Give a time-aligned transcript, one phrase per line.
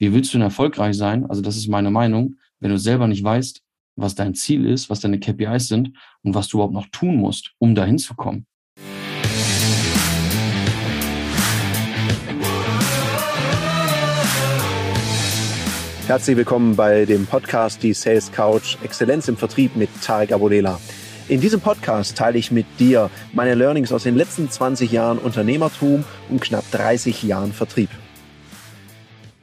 [0.00, 1.26] wie willst du denn erfolgreich sein?
[1.28, 3.60] Also das ist meine Meinung, wenn du selber nicht weißt,
[3.96, 5.92] was dein Ziel ist, was deine KPIs sind
[6.22, 8.46] und was du überhaupt noch tun musst, um dahin zu kommen.
[16.06, 20.80] Herzlich willkommen bei dem Podcast Die Sales Couch Exzellenz im Vertrieb mit Tarek Abodela.
[21.28, 26.04] In diesem Podcast teile ich mit dir meine Learnings aus den letzten 20 Jahren Unternehmertum
[26.30, 27.90] und knapp 30 Jahren Vertrieb.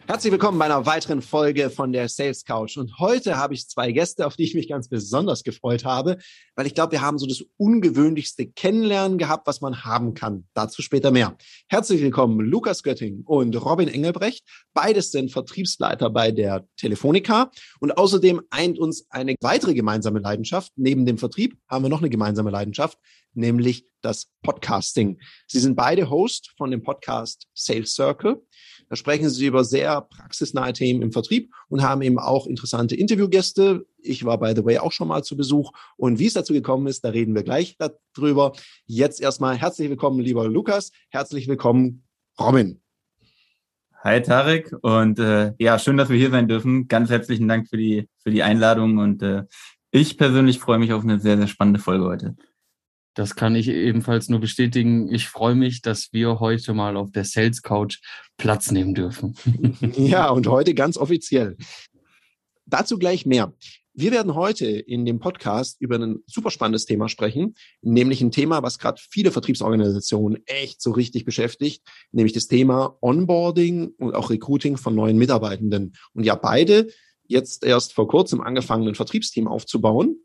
[0.09, 2.77] Herzlich willkommen bei einer weiteren Folge von der Sales Couch.
[2.77, 6.18] Und heute habe ich zwei Gäste, auf die ich mich ganz besonders gefreut habe,
[6.55, 10.47] weil ich glaube, wir haben so das ungewöhnlichste Kennenlernen gehabt, was man haben kann.
[10.54, 11.35] Dazu später mehr.
[11.68, 14.46] Herzlich willkommen, Lukas Götting und Robin Engelbrecht.
[14.73, 17.51] Beides sind Vertriebsleiter bei der Telefonica.
[17.82, 20.71] Und außerdem eint uns eine weitere gemeinsame Leidenschaft.
[20.77, 22.97] Neben dem Vertrieb haben wir noch eine gemeinsame Leidenschaft,
[23.33, 25.19] nämlich das Podcasting.
[25.47, 28.41] Sie sind beide Host von dem Podcast Sales Circle.
[28.89, 33.85] Da sprechen sie über sehr praxisnahe Themen im Vertrieb und haben eben auch interessante Interviewgäste.
[33.99, 35.73] Ich war, by the way, auch schon mal zu Besuch.
[35.97, 37.77] Und wie es dazu gekommen ist, da reden wir gleich
[38.15, 38.53] darüber.
[38.85, 40.91] Jetzt erstmal herzlich willkommen, lieber Lukas.
[41.09, 42.03] Herzlich willkommen,
[42.39, 42.80] Robin.
[44.03, 46.88] Hi Tarek und äh, ja, schön, dass wir hier sein dürfen.
[46.88, 49.43] Ganz herzlichen Dank für die, für die Einladung und äh,
[49.91, 52.35] ich persönlich freue mich auf eine sehr, sehr spannende Folge heute.
[53.17, 55.11] Das kann ich ebenfalls nur bestätigen.
[55.11, 57.97] Ich freue mich, dass wir heute mal auf der Sales Couch
[58.37, 59.35] Platz nehmen dürfen.
[59.97, 61.57] Ja, und heute ganz offiziell.
[62.67, 63.53] Dazu gleich mehr.
[63.95, 68.61] Wir werden heute in dem Podcast über ein super spannendes Thema sprechen, nämlich ein Thema,
[68.61, 71.81] was gerade viele Vertriebsorganisationen echt so richtig beschäftigt,
[72.11, 75.93] nämlich das Thema Onboarding und auch Recruiting von neuen Mitarbeitenden.
[76.13, 76.87] Und ja, beide
[77.23, 80.17] jetzt erst vor kurzem angefangen, ein Vertriebsteam aufzubauen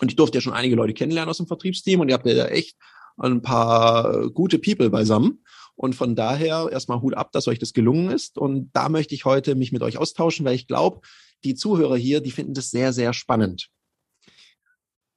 [0.00, 2.46] und ich durfte ja schon einige Leute kennenlernen aus dem Vertriebsteam und ihr habt ja
[2.46, 2.76] echt
[3.18, 5.44] ein paar gute People beisammen.
[5.76, 8.36] Und von daher erstmal Hut ab, dass euch das gelungen ist.
[8.36, 11.00] Und da möchte ich heute mich mit euch austauschen, weil ich glaube,
[11.44, 13.68] die Zuhörer hier, die finden das sehr, sehr spannend.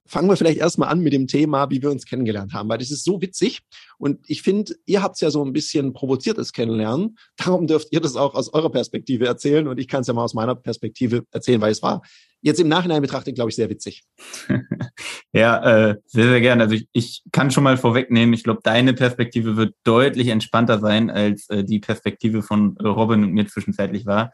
[0.05, 2.91] Fangen wir vielleicht erstmal an mit dem Thema, wie wir uns kennengelernt haben, weil das
[2.91, 3.61] ist so witzig.
[3.97, 7.17] Und ich finde, ihr habt es ja so ein bisschen provoziertes Kennenlernen.
[7.37, 9.67] Darum dürft ihr das auch aus eurer Perspektive erzählen.
[9.67, 12.01] Und ich kann es ja mal aus meiner Perspektive erzählen, weil es war
[12.43, 14.03] jetzt im Nachhinein betrachtet, glaube ich, sehr witzig.
[15.33, 16.63] ja, äh, sehr, sehr gerne.
[16.63, 21.09] Also ich, ich kann schon mal vorwegnehmen, ich glaube, deine Perspektive wird deutlich entspannter sein,
[21.09, 24.31] als äh, die Perspektive von Robin und mir zwischenzeitlich war.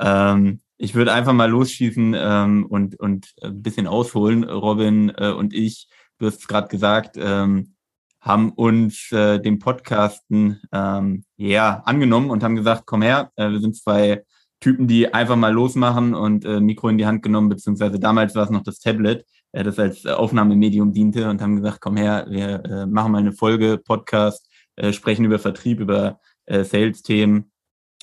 [0.00, 4.44] Ähm, ich würde einfach mal losschießen ähm, und, und ein bisschen ausholen.
[4.44, 7.74] Robin äh, und ich, du hast es gerade gesagt, ähm,
[8.20, 13.60] haben uns äh, dem Podcasten ähm, ja angenommen und haben gesagt, komm her, äh, wir
[13.60, 14.22] sind zwei
[14.60, 18.44] Typen, die einfach mal losmachen und äh, Mikro in die Hand genommen, beziehungsweise damals war
[18.44, 22.64] es noch das Tablet, äh, das als Aufnahmemedium diente und haben gesagt, komm her, wir
[22.64, 27.50] äh, machen mal eine Folge, Podcast, äh, sprechen über Vertrieb, über äh, Sales-Themen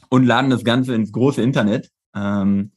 [0.10, 1.90] und laden das Ganze ins große Internet.
[2.16, 2.72] Ähm,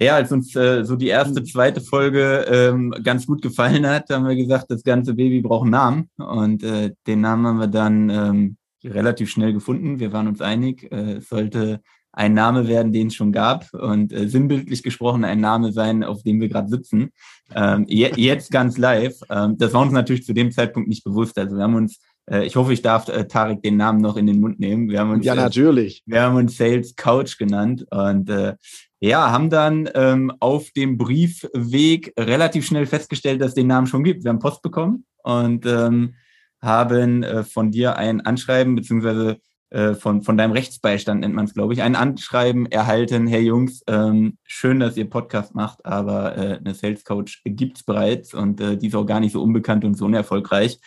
[0.00, 4.28] ja, als uns äh, so die erste, zweite Folge ähm, ganz gut gefallen hat, haben
[4.28, 6.10] wir gesagt, das ganze Baby braucht einen Namen.
[6.18, 9.98] Und äh, den Namen haben wir dann ähm, relativ schnell gefunden.
[9.98, 11.80] Wir waren uns einig, äh, es sollte
[12.16, 16.22] ein Name werden, den es schon gab und äh, sinnbildlich gesprochen ein Name sein, auf
[16.22, 17.12] dem wir gerade sitzen.
[17.54, 19.20] Ähm, je, jetzt ganz live.
[19.30, 21.38] Ähm, das war uns natürlich zu dem Zeitpunkt nicht bewusst.
[21.38, 22.00] Also wir haben uns,
[22.30, 24.88] äh, ich hoffe, ich darf äh, Tarek den Namen noch in den Mund nehmen.
[24.88, 26.02] Wir haben uns, ja, äh, natürlich.
[26.06, 28.54] wir haben uns Sales Couch genannt und äh,
[28.98, 34.04] ja, haben dann ähm, auf dem Briefweg relativ schnell festgestellt, dass es den Namen schon
[34.04, 34.24] gibt.
[34.24, 36.14] Wir haben Post bekommen und ähm,
[36.62, 39.36] haben äh, von dir ein Anschreiben beziehungsweise
[39.70, 43.82] äh, von, von deinem Rechtsbeistand nennt man es, glaube ich, ein Anschreiben erhalten, hey Jungs,
[43.88, 48.76] ähm, schön, dass ihr Podcast macht, aber äh, eine Sales Coach gibt's bereits und äh,
[48.76, 50.78] die ist auch gar nicht so unbekannt und so unerfolgreich.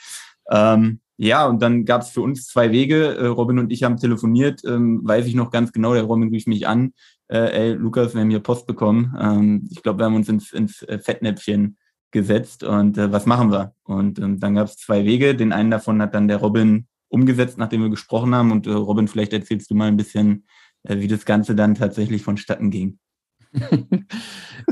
[0.50, 3.18] Ähm, ja, und dann gab es für uns zwei Wege.
[3.18, 6.48] Äh, Robin und ich haben telefoniert, ähm, weiß ich noch ganz genau, der Robin rief
[6.48, 6.94] mich an,
[7.28, 9.14] äh, ey Lukas, wir haben hier Post bekommen.
[9.20, 11.78] Ähm, ich glaube, wir haben uns ins, ins Fettnäpfchen
[12.12, 13.74] gesetzt und was machen wir?
[13.84, 15.36] Und ähm, dann gab es zwei Wege.
[15.36, 18.52] Den einen davon hat dann der Robin umgesetzt, nachdem wir gesprochen haben.
[18.52, 20.46] Und äh, Robin, vielleicht erzählst du mal ein bisschen,
[20.84, 23.00] äh, wie das Ganze dann tatsächlich vonstatten ging.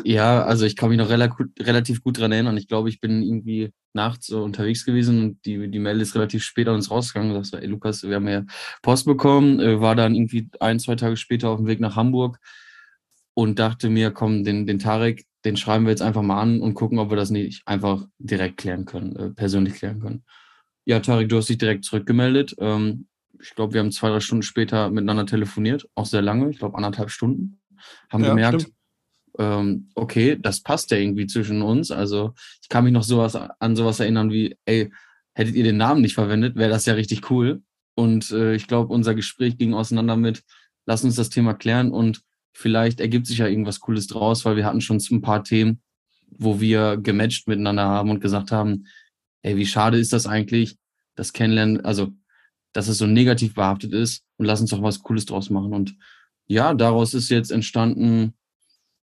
[0.03, 2.57] ja, also ich kann mich noch relativ, gut dran erinnern.
[2.57, 6.43] Ich glaube, ich bin irgendwie nachts so unterwegs gewesen und die, die Mail ist relativ
[6.43, 7.35] spät uns rausgegangen.
[7.41, 8.43] Ich sagte, ey Lukas, wir haben ja
[8.83, 12.39] Post bekommen, äh, war dann irgendwie ein, zwei Tage später auf dem Weg nach Hamburg
[13.33, 16.75] und dachte mir, komm, den, den Tarek, den schreiben wir jetzt einfach mal an und
[16.75, 20.23] gucken, ob wir das nicht einfach direkt klären können, äh, persönlich klären können.
[20.87, 22.55] Ja, Tarek, du hast dich direkt zurückgemeldet.
[22.59, 23.07] Ähm,
[23.41, 26.77] ich glaube, wir haben zwei, drei Stunden später miteinander telefoniert, auch sehr lange, ich glaube
[26.77, 27.59] anderthalb Stunden.
[28.09, 28.71] Haben ja, gemerkt,
[29.37, 31.91] ähm, okay, das passt ja irgendwie zwischen uns.
[31.91, 34.89] Also ich kann mich noch sowas an sowas erinnern wie, ey,
[35.33, 37.61] hättet ihr den Namen nicht verwendet, wäre das ja richtig cool.
[37.95, 40.45] Und äh, ich glaube, unser Gespräch ging auseinander mit,
[40.85, 42.21] lass uns das Thema klären und
[42.53, 45.81] vielleicht ergibt sich ja irgendwas Cooles draus, weil wir hatten schon ein paar Themen,
[46.29, 48.85] wo wir gematcht miteinander haben und gesagt haben,
[49.47, 50.77] ey, wie schade ist das eigentlich,
[51.15, 52.09] das Kennenlernen, also
[52.73, 55.73] dass es so negativ behaftet ist und lass uns doch was Cooles draus machen.
[55.73, 55.95] Und
[56.47, 58.33] ja, daraus ist jetzt entstanden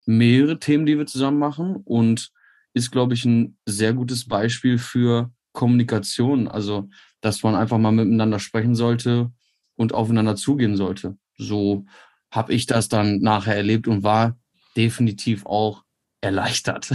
[0.05, 2.31] mehrere Themen, die wir zusammen machen und
[2.73, 6.47] ist, glaube ich, ein sehr gutes Beispiel für Kommunikation.
[6.47, 6.89] Also,
[7.21, 9.31] dass man einfach mal miteinander sprechen sollte
[9.75, 11.17] und aufeinander zugehen sollte.
[11.37, 11.85] So
[12.31, 14.37] habe ich das dann nachher erlebt und war
[14.75, 15.83] definitiv auch
[16.23, 16.89] erleichtert.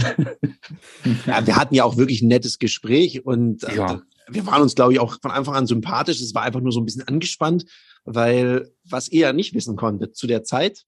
[1.25, 4.01] Ja, wir hatten ja auch wirklich ein nettes Gespräch und äh, ja.
[4.27, 6.19] wir waren uns, glaube ich, auch von Anfang an sympathisch.
[6.19, 7.65] Es war einfach nur so ein bisschen angespannt,
[8.05, 10.85] weil was ihr ja nicht wissen konntet, zu der Zeit,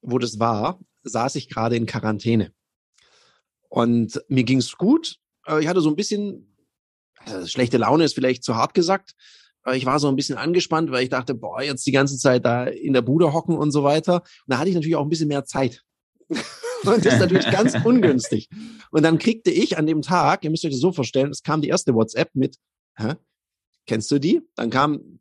[0.00, 2.52] wo das war, saß ich gerade in Quarantäne.
[3.68, 5.16] Und mir ging es gut.
[5.60, 6.54] Ich hatte so ein bisschen,
[7.24, 9.14] also schlechte Laune ist vielleicht zu hart gesagt.
[9.74, 12.64] Ich war so ein bisschen angespannt, weil ich dachte, boah, jetzt die ganze Zeit da
[12.64, 14.22] in der Bude hocken und so weiter.
[14.22, 15.82] Und da hatte ich natürlich auch ein bisschen mehr Zeit.
[16.84, 18.48] Und das ist natürlich ganz ungünstig.
[18.90, 21.60] Und dann kriegte ich an dem Tag, ihr müsst euch das so vorstellen, es kam
[21.60, 22.56] die erste WhatsApp mit,
[22.96, 23.14] hä?
[23.88, 24.42] kennst du die?
[24.54, 25.18] Dann kam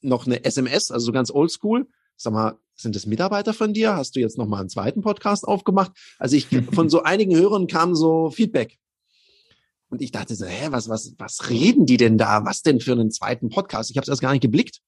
[0.00, 1.88] noch eine SMS, also so ganz oldschool.
[2.16, 3.96] Sag mal, sind das Mitarbeiter von dir?
[3.96, 5.92] Hast du jetzt noch mal einen zweiten Podcast aufgemacht?
[6.18, 8.78] Also ich von so einigen Hörern kam so Feedback.
[9.88, 12.44] Und ich dachte so, hä, was, was, was reden die denn da?
[12.44, 13.90] Was denn für einen zweiten Podcast?
[13.90, 14.80] Ich habe es erst gar nicht geblickt.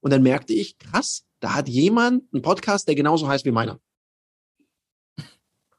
[0.00, 3.78] Und dann merkte ich, krass, da hat jemand einen Podcast, der genauso heißt wie meiner.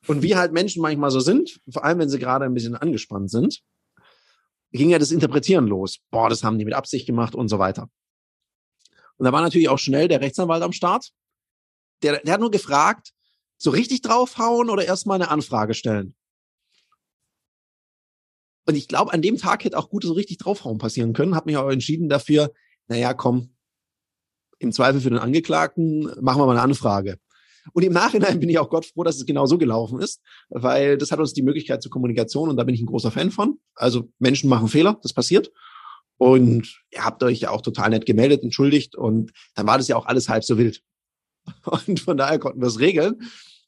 [0.07, 3.29] Und wie halt Menschen manchmal so sind, vor allem wenn sie gerade ein bisschen angespannt
[3.29, 3.61] sind,
[4.71, 5.99] ging ja das Interpretieren los.
[6.09, 7.89] Boah, das haben die mit Absicht gemacht und so weiter.
[9.17, 11.11] Und da war natürlich auch schnell der Rechtsanwalt am Start.
[12.01, 13.11] Der, der hat nur gefragt,
[13.57, 16.15] so richtig draufhauen oder erstmal eine Anfrage stellen.
[18.65, 21.35] Und ich glaube, an dem Tag hätte auch gut so richtig draufhauen passieren können.
[21.35, 22.51] Habe mich aber entschieden dafür,
[22.87, 23.55] naja, komm,
[24.57, 27.19] im Zweifel für den Angeklagten machen wir mal eine Anfrage.
[27.73, 30.97] Und im Nachhinein bin ich auch Gott froh, dass es genau so gelaufen ist, weil
[30.97, 33.59] das hat uns die Möglichkeit zur Kommunikation und da bin ich ein großer Fan von.
[33.75, 35.51] Also Menschen machen Fehler, das passiert.
[36.17, 39.95] Und ihr habt euch ja auch total nett gemeldet, entschuldigt und dann war das ja
[39.95, 40.83] auch alles halb so wild.
[41.87, 43.21] Und von daher konnten wir es regeln.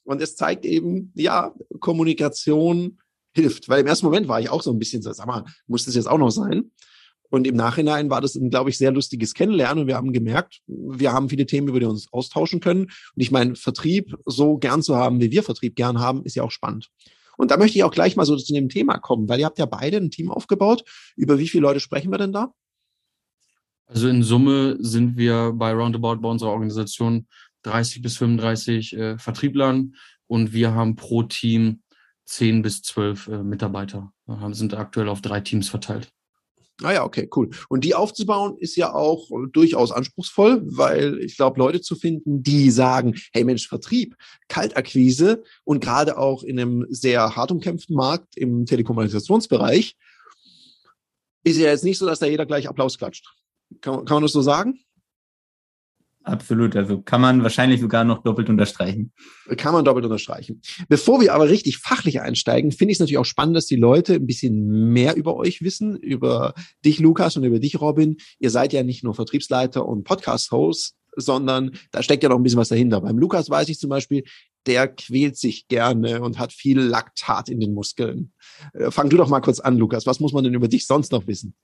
[0.04, 3.00] Und es zeigt eben, ja, Kommunikation
[3.32, 3.68] hilft.
[3.68, 5.94] Weil im ersten Moment war ich auch so ein bisschen so, sag mal, muss das
[5.94, 6.70] jetzt auch noch sein?
[7.34, 9.82] Und im Nachhinein war das ein, glaube ich, sehr lustiges Kennenlernen.
[9.82, 12.84] Und wir haben gemerkt, wir haben viele Themen, über die wir uns austauschen können.
[12.84, 16.42] Und ich meine, Vertrieb so gern zu haben, wie wir Vertrieb gern haben, ist ja
[16.42, 16.90] auch spannend.
[17.36, 19.58] Und da möchte ich auch gleich mal so zu dem Thema kommen, weil ihr habt
[19.58, 20.84] ja beide ein Team aufgebaut.
[21.16, 22.52] Über wie viele Leute sprechen wir denn da?
[23.86, 27.26] Also in Summe sind wir bei Roundabout bei unserer Organisation
[27.62, 29.94] 30 bis 35 äh, Vertrieblern
[30.26, 31.82] und wir haben pro Team
[32.26, 34.12] 10 bis 12 äh, Mitarbeiter.
[34.26, 36.10] Wir sind aktuell auf drei Teams verteilt.
[36.82, 37.50] Ah ja, okay, cool.
[37.68, 42.70] Und die aufzubauen ist ja auch durchaus anspruchsvoll, weil ich glaube, Leute zu finden, die
[42.70, 44.16] sagen, hey Mensch, Vertrieb,
[44.48, 49.96] Kaltakquise und gerade auch in einem sehr hart umkämpften Markt im Telekommunikationsbereich,
[51.44, 53.24] ist ja jetzt nicht so, dass da jeder gleich Applaus klatscht.
[53.80, 54.80] Kann, kann man das so sagen?
[56.24, 59.12] Absolut, also kann man wahrscheinlich sogar noch doppelt unterstreichen.
[59.58, 60.62] Kann man doppelt unterstreichen.
[60.88, 64.14] Bevor wir aber richtig fachlich einsteigen, finde ich es natürlich auch spannend, dass die Leute
[64.14, 68.16] ein bisschen mehr über euch wissen, über dich, Lukas, und über dich, Robin.
[68.38, 72.58] Ihr seid ja nicht nur Vertriebsleiter und Podcast-Host, sondern da steckt ja noch ein bisschen
[72.58, 73.02] was dahinter.
[73.02, 74.24] Beim Lukas weiß ich zum Beispiel,
[74.66, 78.32] der quält sich gerne und hat viel Laktat in den Muskeln.
[78.72, 80.06] Äh, fang du doch mal kurz an, Lukas.
[80.06, 81.54] Was muss man denn über dich sonst noch wissen?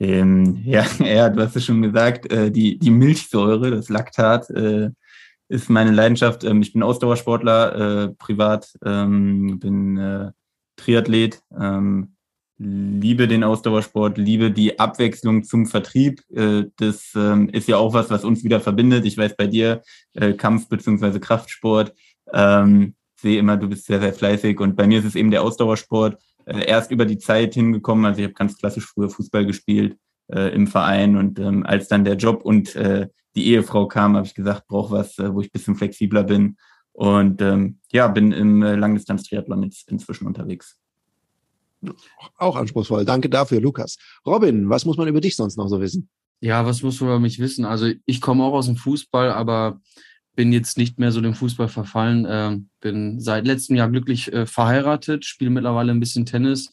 [0.00, 4.90] Ähm, ja, ja, du hast es schon gesagt, äh, die, die Milchsäure, das Laktat, äh,
[5.48, 6.44] ist meine Leidenschaft.
[6.44, 10.30] Ähm, ich bin Ausdauersportler, äh, privat, ähm, bin äh,
[10.76, 12.14] Triathlet, ähm,
[12.58, 16.22] liebe den Ausdauersport, liebe die Abwechslung zum Vertrieb.
[16.30, 19.04] Äh, das ähm, ist ja auch was, was uns wieder verbindet.
[19.04, 19.82] Ich weiß bei dir,
[20.14, 21.94] äh, Kampf beziehungsweise Kraftsport,
[22.32, 25.42] ähm, sehe immer, du bist sehr, sehr fleißig und bei mir ist es eben der
[25.42, 28.04] Ausdauersport äh, erst über die Zeit hingekommen.
[28.04, 29.96] Also ich habe ganz klassisch früher Fußball gespielt
[30.32, 34.26] äh, im Verein und ähm, als dann der Job und äh, die Ehefrau kam, habe
[34.26, 36.56] ich gesagt, brauche was, äh, wo ich bisschen flexibler bin
[36.92, 40.78] und ähm, ja, bin im äh, Langdistanz-Triathlon jetzt inzwischen unterwegs.
[42.36, 43.04] Auch anspruchsvoll.
[43.04, 43.98] Danke dafür, Lukas.
[44.26, 46.08] Robin, was muss man über dich sonst noch so wissen?
[46.40, 47.64] Ja, was muss man über mich wissen?
[47.64, 49.80] Also ich komme auch aus dem Fußball, aber
[50.38, 52.24] bin jetzt nicht mehr so dem Fußball verfallen.
[52.24, 56.72] Äh, bin seit letztem Jahr glücklich äh, verheiratet, spiele mittlerweile ein bisschen Tennis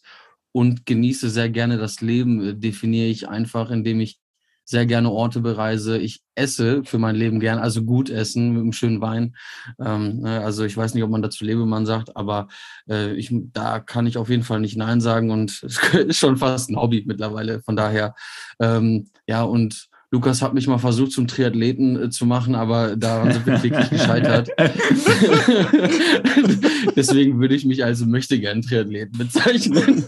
[0.52, 2.48] und genieße sehr gerne das Leben.
[2.48, 4.20] Äh, definiere ich einfach, indem ich
[4.66, 5.98] sehr gerne Orte bereise.
[5.98, 9.36] Ich esse für mein Leben gern, also gut essen mit einem schönen Wein.
[9.80, 12.50] Ähm, ne, also ich weiß nicht, ob man dazu Lebemann sagt, aber
[12.88, 16.38] äh, ich, da kann ich auf jeden Fall nicht Nein sagen und es ist schon
[16.38, 17.64] fast ein Hobby mittlerweile.
[17.64, 18.14] Von daher,
[18.60, 23.34] ähm, ja, und Lukas hat mich mal versucht, zum Triathleten äh, zu machen, aber daran
[23.34, 24.50] sind wir wirklich gescheitert.
[26.96, 30.06] Deswegen würde ich mich also möchte gern Triathleten bezeichnen.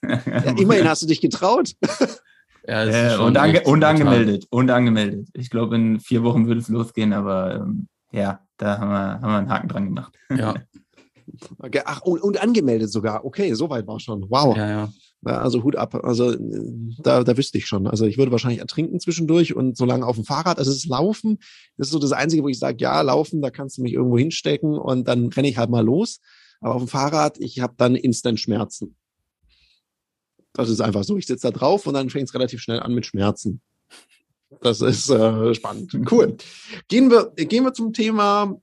[0.00, 1.72] Ja, immerhin hast du dich getraut.
[2.68, 4.46] Ja, ja und, ange und angemeldet.
[4.50, 5.28] Und angemeldet.
[5.34, 9.22] Ich glaube, in vier Wochen würde es losgehen, aber ähm, ja, da haben wir, haben
[9.22, 10.16] wir einen Haken dran gemacht.
[10.30, 10.54] Ja.
[11.58, 13.22] Okay, ach, und, und, angemeldet sogar.
[13.22, 14.24] Okay, soweit war schon.
[14.30, 14.56] Wow.
[14.56, 14.88] Ja, ja.
[15.24, 15.94] Also Hut ab.
[16.04, 16.36] Also
[17.02, 17.86] da, da wüsste ich schon.
[17.86, 20.58] Also ich würde wahrscheinlich ertrinken zwischendurch und so lange auf dem Fahrrad.
[20.58, 21.38] Also es ist Laufen.
[21.76, 24.18] Das ist so das Einzige, wo ich sage, ja, Laufen, da kannst du mich irgendwo
[24.18, 26.20] hinstecken und dann renne ich halt mal los.
[26.60, 28.96] Aber auf dem Fahrrad, ich habe dann Instant Schmerzen.
[30.52, 31.16] Das ist einfach so.
[31.16, 33.60] Ich sitze da drauf und dann fängt es relativ schnell an mit Schmerzen.
[34.60, 35.96] Das ist äh, spannend.
[36.10, 36.36] Cool.
[36.88, 38.60] Gehen wir, gehen wir zum Thema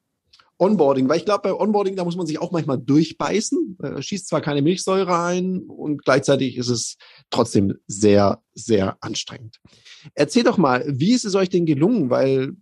[0.58, 3.78] Onboarding, weil ich glaube, bei Onboarding, da muss man sich auch manchmal durchbeißen.
[3.82, 6.96] Äh, schießt zwar keine Milchsäure ein und gleichzeitig ist es
[7.30, 9.60] trotzdem sehr, sehr anstrengend.
[10.14, 12.10] Erzähl doch mal, wie ist es euch denn gelungen?
[12.10, 12.54] Weil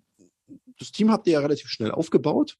[0.79, 2.57] das Team habt ihr ja relativ schnell aufgebaut.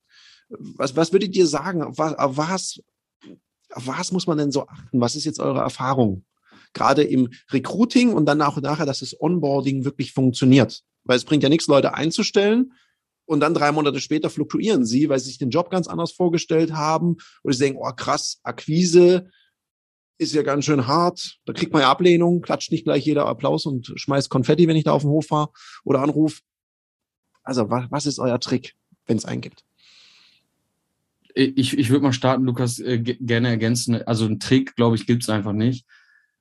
[0.50, 1.82] Was, was würdet ihr sagen?
[1.82, 2.80] Auf was, auf was,
[3.72, 5.02] auf was muss man denn so achten?
[5.02, 6.26] Was ist jetzt eure Erfahrung?
[6.74, 10.82] gerade im Recruiting und dann auch nachher, dass das Onboarding wirklich funktioniert.
[11.04, 12.74] Weil es bringt ja nichts, Leute einzustellen
[13.26, 16.74] und dann drei Monate später fluktuieren sie, weil sie sich den Job ganz anders vorgestellt
[16.74, 19.30] haben oder sie denken, oh krass, Akquise
[20.18, 23.66] ist ja ganz schön hart, da kriegt man ja Ablehnung, klatscht nicht gleich jeder Applaus
[23.66, 25.52] und schmeißt Konfetti, wenn ich da auf den Hof fahre
[25.84, 26.42] oder anrufe.
[27.44, 28.76] Also was, was ist euer Trick,
[29.06, 29.64] wenn es einen gibt?
[31.36, 34.02] Ich, ich würde mal starten, Lukas, äh, gerne ergänzen.
[34.04, 35.86] Also ein Trick, glaube ich, gibt es einfach nicht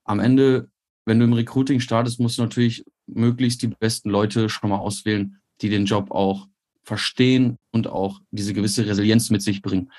[0.05, 0.71] am Ende,
[1.05, 5.41] wenn du im Recruiting startest, musst du natürlich möglichst die besten Leute schon mal auswählen,
[5.61, 6.47] die den Job auch
[6.83, 9.91] verstehen und auch diese gewisse Resilienz mit sich bringen.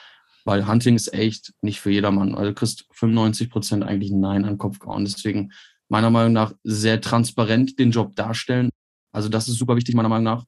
[0.46, 2.36] Weil Hunting ist echt nicht für jedermann.
[2.36, 5.06] Also du kriegst 95 Prozent eigentlich ein Nein an den Kopf gehauen.
[5.06, 5.52] Deswegen
[5.88, 8.70] meiner Meinung nach sehr transparent den Job darstellen.
[9.12, 10.46] Also das ist super wichtig, meiner Meinung nach.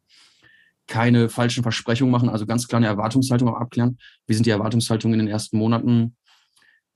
[0.87, 3.97] Keine falschen Versprechungen machen, also ganz klar eine Erwartungshaltung auch abklären.
[4.27, 6.15] Wie sind die Erwartungshaltungen in den ersten Monaten?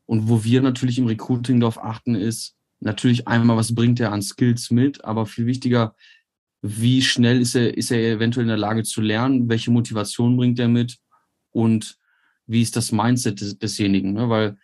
[0.06, 4.22] Und wo wir natürlich im Recruiting darauf achten, ist natürlich einmal, was bringt er an
[4.22, 5.96] Skills mit, aber viel wichtiger,
[6.62, 10.60] wie schnell ist er, ist er eventuell in der Lage zu lernen, welche Motivation bringt
[10.60, 10.98] er mit
[11.52, 11.98] und
[12.48, 14.14] wie ist das Mindset des, desjenigen.
[14.14, 14.30] Ne?
[14.30, 14.58] Weil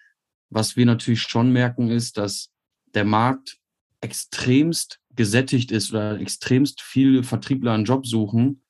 [0.49, 2.51] was wir natürlich schon merken, ist, dass
[2.93, 3.57] der Markt
[4.01, 8.61] extremst gesättigt ist oder extremst viele Vertriebler einen Job suchen,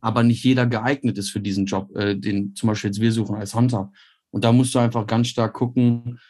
[0.00, 3.36] aber nicht jeder geeignet ist für diesen Job, äh, den zum Beispiel jetzt wir suchen
[3.36, 3.92] als Hunter.
[4.30, 6.20] Und da musst du einfach ganz stark gucken,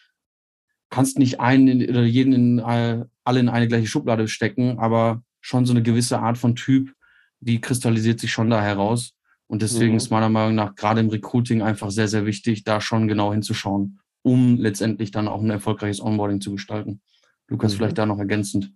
[0.91, 5.23] kannst nicht einen in, oder jeden in, äh, alle in eine gleiche Schublade stecken, aber
[5.41, 6.93] schon so eine gewisse Art von Typ,
[7.41, 9.15] die kristallisiert sich schon da heraus.
[9.47, 9.97] Und deswegen mhm.
[9.97, 14.01] ist meiner Meinung nach gerade im Recruiting einfach sehr, sehr wichtig, da schon genau hinzuschauen,
[14.23, 17.01] um letztendlich dann auch ein erfolgreiches Onboarding zu gestalten.
[17.49, 17.77] Lukas, mhm.
[17.79, 18.73] vielleicht da noch ergänzend.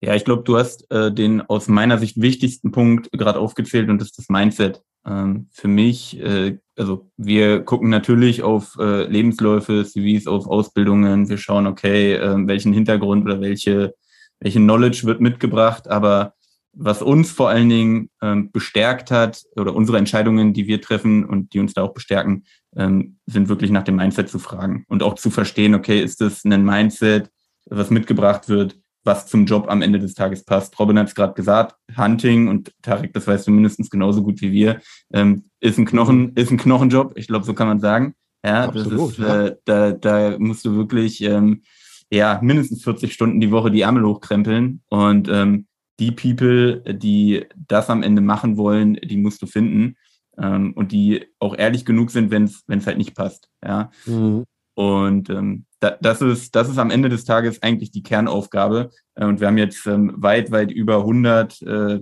[0.00, 4.00] Ja, ich glaube, du hast äh, den aus meiner Sicht wichtigsten Punkt gerade aufgezählt und
[4.00, 4.82] das ist das Mindset.
[5.06, 11.28] Ähm, für mich, äh, also wir gucken natürlich auf äh, Lebensläufe, CVs, auf Ausbildungen.
[11.28, 13.94] Wir schauen, okay, äh, welchen Hintergrund oder welche,
[14.42, 15.88] welche Knowledge wird mitgebracht.
[15.88, 16.34] Aber
[16.74, 21.52] was uns vor allen Dingen ähm, bestärkt hat oder unsere Entscheidungen, die wir treffen und
[21.52, 22.44] die uns da auch bestärken,
[22.76, 26.44] ähm, sind wirklich nach dem Mindset zu fragen und auch zu verstehen, okay, ist das
[26.44, 27.30] ein Mindset,
[27.66, 30.78] was mitgebracht wird, was zum Job am Ende des Tages passt.
[30.78, 34.52] Robin hat es gerade gesagt, Hunting und Tarek, das weißt du mindestens genauso gut wie
[34.52, 34.80] wir,
[35.12, 37.12] ähm, ist ein Knochen, ist ein Knochenjob.
[37.16, 38.14] Ich glaube, so kann man sagen.
[38.44, 39.46] Ja, Absolut, das ist, ja.
[39.46, 41.62] Äh, da, da musst du wirklich ähm,
[42.12, 45.66] ja mindestens 40 Stunden die Woche die Ärmel hochkrempeln und ähm,
[45.98, 49.96] die People, die das am Ende machen wollen, die musst du finden
[50.38, 53.48] ähm, und die auch ehrlich genug sind, wenn es halt nicht passt.
[53.64, 53.90] Ja.
[54.06, 54.44] Mhm.
[54.74, 58.90] Und ähm, da, das, ist, das ist am Ende des Tages eigentlich die Kernaufgabe.
[59.16, 62.00] Äh, und wir haben jetzt ähm, weit, weit über 100, äh,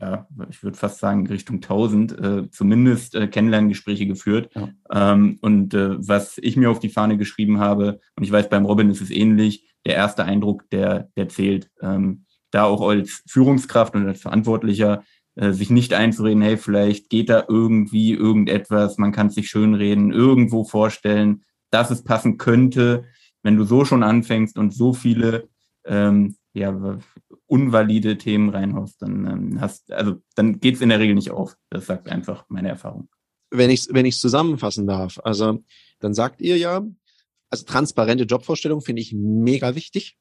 [0.00, 4.50] ja, ich würde fast sagen Richtung 1000, äh, zumindest äh, Kennenlerngespräche geführt.
[4.54, 4.68] Ja.
[5.12, 8.64] Ähm, und äh, was ich mir auf die Fahne geschrieben habe, und ich weiß, beim
[8.64, 11.70] Robin ist es ähnlich, der erste Eindruck, der, der zählt.
[11.82, 15.02] Ähm, da auch als Führungskraft und als Verantwortlicher
[15.34, 20.12] äh, sich nicht einzureden, hey, vielleicht geht da irgendwie irgendetwas, man kann es sich schönreden,
[20.12, 21.42] irgendwo vorstellen,
[21.74, 23.04] dass es passen könnte,
[23.42, 25.48] wenn du so schon anfängst und so viele
[25.84, 26.98] ähm, ja,
[27.46, 31.56] unvalide Themen reinhaust, dann ähm, hast, also dann geht es in der Regel nicht auf.
[31.70, 33.08] Das sagt einfach meine Erfahrung.
[33.50, 35.62] Wenn ich es wenn ich's zusammenfassen darf, also
[35.98, 36.86] dann sagt ihr ja,
[37.50, 40.16] also transparente Jobvorstellung finde ich mega wichtig.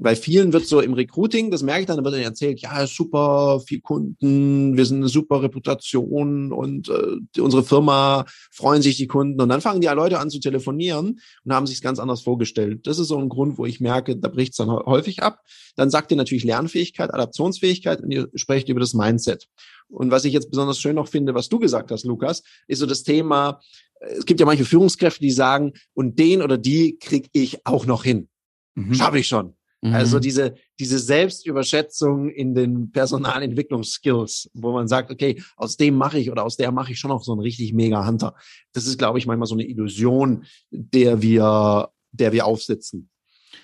[0.00, 2.86] Weil vielen wird so im Recruiting, das merke ich dann, da wird dann erzählt, ja,
[2.86, 9.08] super, viel Kunden, wir sind eine super Reputation und äh, unsere Firma freuen sich die
[9.08, 9.40] Kunden.
[9.40, 12.86] Und dann fangen die Leute an zu telefonieren und haben sich ganz anders vorgestellt.
[12.86, 15.40] Das ist so ein Grund, wo ich merke, da bricht es dann häufig ab.
[15.74, 19.48] Dann sagt ihr natürlich Lernfähigkeit, Adaptionsfähigkeit und ihr sprecht über das Mindset.
[19.88, 22.86] Und was ich jetzt besonders schön noch finde, was du gesagt hast, Lukas, ist so
[22.86, 23.60] das Thema,
[24.00, 28.04] es gibt ja manche Führungskräfte, die sagen, und den oder die krieg ich auch noch
[28.04, 28.28] hin.
[28.76, 28.94] Mhm.
[28.94, 29.57] Schaffe ich schon.
[29.80, 29.94] Also mhm.
[29.94, 36.30] Also diese, diese Selbstüberschätzung in den Personalentwicklungsskills, wo man sagt, okay, aus dem mache ich
[36.30, 38.34] oder aus der mache ich schon noch so einen richtig mega Hunter.
[38.72, 43.08] Das ist, glaube ich, manchmal so eine Illusion, der wir, der wir aufsitzen.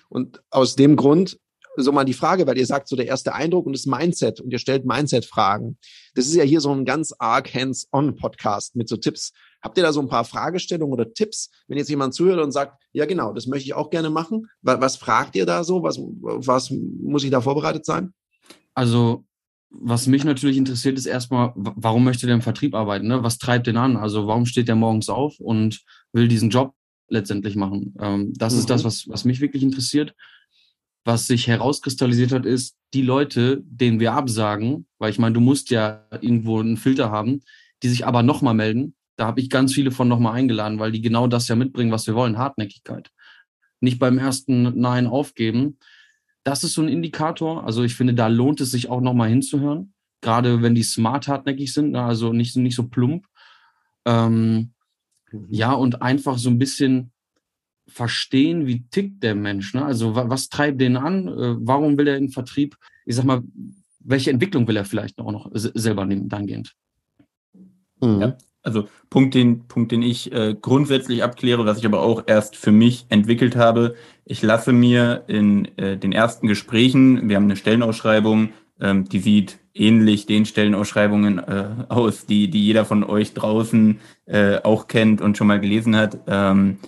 [0.09, 1.41] Und aus dem Grund
[1.77, 4.51] so mal die Frage, weil ihr sagt so der erste Eindruck und das Mindset und
[4.51, 5.79] ihr stellt Mindset-Fragen.
[6.15, 9.33] Das ist ja hier so ein ganz arg hands-on-Podcast mit so Tipps.
[9.63, 12.83] Habt ihr da so ein paar Fragestellungen oder Tipps, wenn jetzt jemand zuhört und sagt,
[12.93, 14.49] ja genau, das möchte ich auch gerne machen?
[14.63, 15.83] Was, was fragt ihr da so?
[15.83, 18.13] Was, was muss ich da vorbereitet sein?
[18.75, 19.25] Also
[19.71, 23.09] was mich natürlich interessiert, ist erstmal, warum möchte der im Vertrieb arbeiten?
[23.09, 23.23] Ne?
[23.23, 23.97] Was treibt den an?
[23.97, 26.75] Also warum steht der morgens auf und will diesen Job
[27.09, 27.95] letztendlich machen?
[27.99, 28.61] Ähm, das mhm.
[28.61, 30.15] ist das, was, was mich wirklich interessiert
[31.05, 35.71] was sich herauskristallisiert hat, ist, die Leute, denen wir absagen, weil ich meine, du musst
[35.71, 37.43] ja irgendwo einen Filter haben,
[37.83, 38.95] die sich aber nochmal melden.
[39.17, 42.07] Da habe ich ganz viele von nochmal eingeladen, weil die genau das ja mitbringen, was
[42.07, 43.11] wir wollen, Hartnäckigkeit.
[43.81, 45.79] Nicht beim ersten Nein aufgeben.
[46.43, 47.65] Das ist so ein Indikator.
[47.65, 49.93] Also ich finde, da lohnt es sich auch nochmal hinzuhören.
[50.21, 53.27] Gerade wenn die smart hartnäckig sind, ne, also nicht, nicht so plump.
[54.07, 54.73] Ähm,
[55.31, 55.47] mhm.
[55.51, 57.13] ja, und einfach so ein bisschen
[57.87, 59.75] verstehen, wie tickt der Mensch.
[59.75, 59.85] Ne?
[59.85, 61.29] Also was treibt den an?
[61.29, 62.77] Äh, warum will er in Vertrieb?
[63.07, 63.43] Ich sag mal,
[64.01, 66.75] welche Entwicklung will er vielleicht auch noch selber nehmen, dahingehend?
[68.01, 68.21] Mhm.
[68.21, 72.57] Ja, also Punkt, den, Punkt, den ich äh, grundsätzlich abkläre, was ich aber auch erst
[72.57, 73.95] für mich entwickelt habe.
[74.25, 78.51] Ich lasse mir in äh, den ersten Gesprächen, wir haben eine Stellenausschreibung,
[78.81, 84.57] ähm, die sieht ähnlich den Stellenausschreibungen äh, aus, die, die jeder von euch draußen äh,
[84.63, 86.19] auch kennt und schon mal gelesen hat.
[86.27, 86.79] Ähm,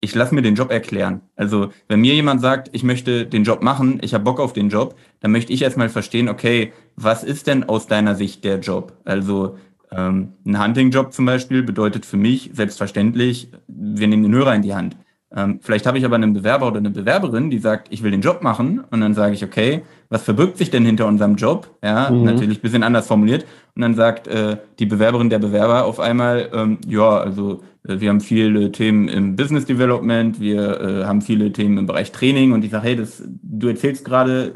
[0.00, 1.22] ich lasse mir den Job erklären.
[1.36, 4.68] Also wenn mir jemand sagt, ich möchte den Job machen, ich habe Bock auf den
[4.68, 8.92] Job, dann möchte ich erstmal verstehen, okay, was ist denn aus deiner Sicht der Job?
[9.04, 9.56] Also
[9.90, 14.74] ähm, ein Hunting-Job zum Beispiel bedeutet für mich selbstverständlich, wir nehmen den Hörer in die
[14.74, 14.96] Hand.
[15.34, 18.22] Ähm, vielleicht habe ich aber einen Bewerber oder eine Bewerberin, die sagt, ich will den
[18.22, 18.84] Job machen.
[18.90, 21.76] Und dann sage ich, okay, was verbirgt sich denn hinter unserem Job?
[21.82, 22.24] Ja, mhm.
[22.24, 23.44] natürlich ein bisschen anders formuliert.
[23.74, 28.08] Und dann sagt äh, die Bewerberin, der Bewerber auf einmal, ähm, ja, also äh, wir
[28.08, 32.52] haben viele Themen im Business Development, wir äh, haben viele Themen im Bereich Training.
[32.52, 34.54] Und ich sage, hey, das, du erzählst gerade,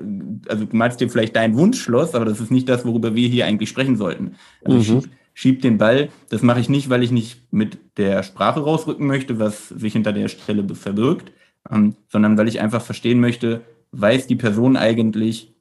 [0.48, 3.46] also du meinst dir vielleicht dein Wunschschloss, aber das ist nicht das, worüber wir hier
[3.46, 4.36] eigentlich sprechen sollten.
[4.64, 5.02] Also mhm
[5.34, 6.10] schiebt den Ball.
[6.28, 10.12] Das mache ich nicht, weil ich nicht mit der Sprache rausrücken möchte, was sich hinter
[10.12, 11.32] der Stelle verbirgt,
[11.70, 13.62] ähm, sondern weil ich einfach verstehen möchte,
[13.92, 15.55] weiß die Person eigentlich,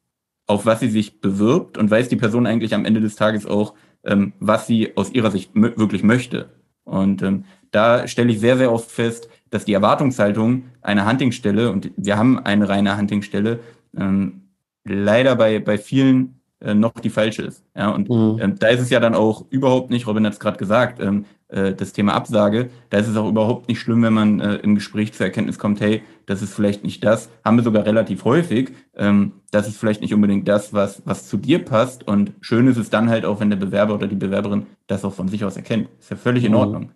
[0.48, 3.74] auf was sie sich bewirbt und weiß die Person eigentlich am Ende des Tages auch,
[4.04, 6.50] ähm, was sie aus ihrer Sicht wirklich möchte.
[6.84, 11.92] Und ähm, da stelle ich sehr, sehr oft fest, dass die Erwartungshaltung einer Huntingstelle, und
[11.96, 13.60] wir haben eine reine Huntingstelle,
[13.96, 14.42] ähm,
[14.84, 17.64] leider bei, bei vielen äh, noch die falsche ist.
[17.76, 18.40] Ja, und mhm.
[18.42, 21.26] ähm, da ist es ja dann auch überhaupt nicht, Robin hat es gerade gesagt, ähm,
[21.52, 24.76] äh, das Thema Absage, da ist es auch überhaupt nicht schlimm, wenn man äh, im
[24.76, 28.72] Gespräch zur Erkenntnis kommt, hey, das ist vielleicht nicht das, haben wir sogar relativ häufig,
[28.96, 32.08] ähm, das ist vielleicht nicht unbedingt das, was, was zu dir passt.
[32.08, 35.14] Und schön ist es dann halt auch, wenn der Bewerber oder die Bewerberin das auch
[35.14, 35.90] von sich aus erkennt.
[36.00, 36.58] Ist ja völlig in mhm.
[36.58, 36.92] Ordnung.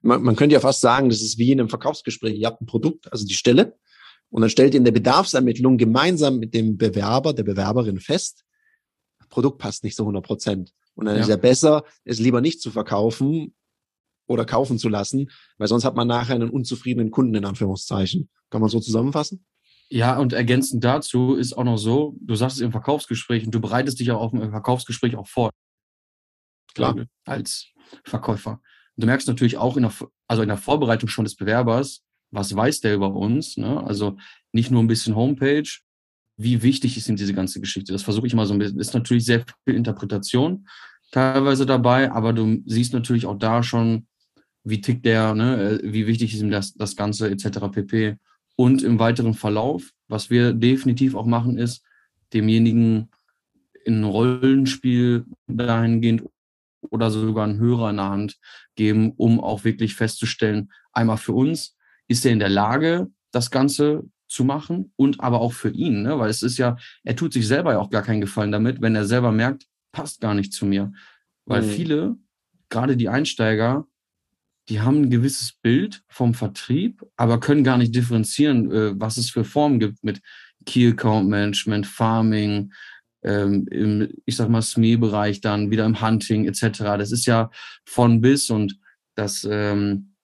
[0.00, 2.38] Man, man könnte ja fast sagen, das ist wie in einem Verkaufsgespräch.
[2.38, 3.74] Ihr habt ein Produkt, also die Stelle,
[4.30, 8.44] und dann stellt ihr in der Bedarfsermittlung gemeinsam mit dem Bewerber, der Bewerberin fest,
[9.28, 10.72] Produkt passt nicht so 100 Prozent.
[10.94, 11.22] Und dann ja.
[11.22, 13.54] ist ja besser, es lieber nicht zu verkaufen
[14.28, 18.28] oder kaufen zu lassen, weil sonst hat man nachher einen unzufriedenen Kunden in Anführungszeichen.
[18.50, 19.44] Kann man so zusammenfassen?
[19.90, 23.60] Ja, und ergänzend dazu ist auch noch so, du sagst es im Verkaufsgespräch und du
[23.60, 25.50] bereitest dich auch auf ein Verkaufsgespräch auch vor.
[26.74, 27.06] Klar.
[27.24, 27.68] Als
[28.04, 28.60] Verkäufer.
[28.96, 29.92] Und du merkst natürlich auch in der,
[30.26, 33.82] also in der Vorbereitung schon des Bewerbers, was weiß der über uns, ne?
[33.84, 34.18] Also
[34.52, 35.68] nicht nur ein bisschen Homepage,
[36.36, 37.92] wie wichtig ist ihm diese ganze Geschichte.
[37.92, 38.78] Das versuche ich mal so ein bisschen.
[38.78, 40.68] Ist natürlich sehr viel Interpretation
[41.10, 44.07] teilweise dabei, aber du siehst natürlich auch da schon,
[44.68, 47.60] wie tickt der, ne, äh, wie wichtig ist ihm das, das Ganze etc.
[47.72, 48.16] pp.
[48.56, 51.84] Und im weiteren Verlauf, was wir definitiv auch machen, ist,
[52.32, 53.10] demjenigen
[53.84, 56.24] in ein Rollenspiel dahingehend
[56.90, 58.38] oder sogar einen Hörer in der Hand
[58.74, 61.76] geben, um auch wirklich festzustellen, einmal für uns,
[62.06, 66.18] ist er in der Lage, das Ganze zu machen und aber auch für ihn, ne?
[66.18, 68.94] weil es ist ja, er tut sich selber ja auch gar keinen Gefallen damit, wenn
[68.94, 70.92] er selber merkt, passt gar nicht zu mir.
[71.46, 71.70] Weil mhm.
[71.70, 72.16] viele,
[72.68, 73.86] gerade die Einsteiger,
[74.68, 79.30] die haben ein gewisses Bild vom Vertrieb, aber können gar nicht differenzieren, äh, was es
[79.30, 80.20] für Formen gibt mit
[80.66, 82.72] Key Account Management, Farming,
[83.22, 86.78] ähm, im, ich sag mal, SME-Bereich dann, wieder im Hunting etc.
[86.98, 87.50] Das ist ja
[87.84, 88.78] von bis und
[89.14, 90.14] das ähm,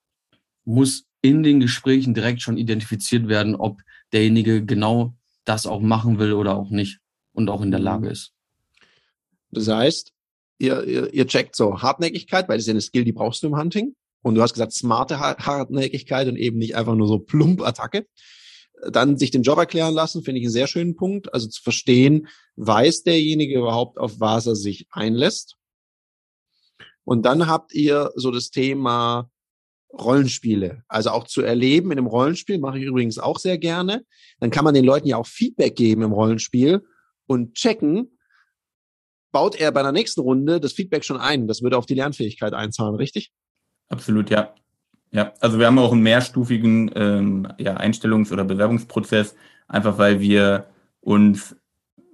[0.65, 3.81] muss in den Gesprächen direkt schon identifiziert werden, ob
[4.13, 7.01] derjenige genau das auch machen will oder auch nicht
[7.33, 7.81] und auch in der.
[7.81, 8.33] Lage ist.
[9.51, 10.13] Das heißt,
[10.59, 13.49] ihr, ihr, ihr checkt so Hartnäckigkeit, weil das ist ja eine Skill, die brauchst du
[13.49, 13.95] im Hunting.
[14.25, 18.07] Und du hast gesagt, smarte Hartnäckigkeit und eben nicht einfach nur so plump Attacke.
[18.91, 21.33] Dann sich den Job erklären lassen, finde ich einen sehr schönen Punkt.
[21.35, 25.57] Also zu verstehen, weiß derjenige überhaupt, auf was er sich einlässt.
[27.05, 29.31] Und dann habt ihr so das Thema
[29.93, 30.85] Rollenspiele.
[30.89, 34.07] Also auch zu erleben in einem Rollenspiel mache ich übrigens auch sehr gerne.
[34.41, 36.83] Dann kann man den Leuten ja auch Feedback geben im Rollenspiel
[37.27, 38.19] und checken,
[39.33, 41.47] baut er bei der nächsten Runde das Feedback schon ein.
[41.47, 43.35] Das würde auf die Lernfähigkeit einzahlen, richtig?
[43.89, 44.55] Absolut, ja.
[45.11, 49.37] Ja, also wir haben auch einen mehrstufigen ähm, ja, Einstellungs- oder Bewerbungsprozess,
[49.69, 50.67] einfach weil wir
[51.01, 51.55] uns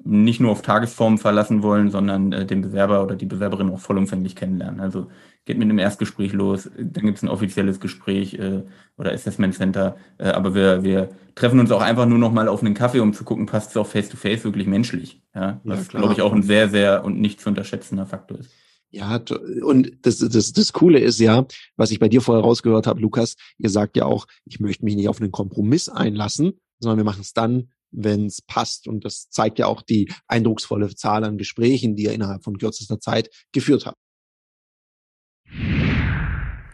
[0.04, 4.36] nicht nur auf Tagesform verlassen wollen, sondern äh, den Bewerber oder die Bewerberin auch vollumfänglich
[4.36, 4.80] kennenlernen.
[4.80, 5.08] Also
[5.44, 8.62] geht mit einem Erstgespräch los, dann gibt es ein offizielles Gespräch äh,
[8.96, 12.62] oder Assessment Center, äh, aber wir, wir treffen uns auch einfach nur noch mal auf
[12.62, 15.22] einen Kaffee, um zu gucken, passt es auch face-to-face -face wirklich menschlich.
[15.34, 18.50] Ja, was, ja, glaube ich, auch ein sehr, sehr und nicht zu unterschätzender Faktor ist.
[18.92, 19.22] Ja,
[19.62, 23.36] und das, das, das Coole ist ja, was ich bei dir vorher rausgehört habe, Lukas,
[23.58, 27.20] ihr sagt ja auch, ich möchte mich nicht auf einen Kompromiss einlassen, sondern wir machen
[27.20, 28.88] es dann, wenn es passt.
[28.88, 32.98] Und das zeigt ja auch die eindrucksvolle Zahl an Gesprächen, die ihr innerhalb von kürzester
[32.98, 33.98] Zeit geführt habt.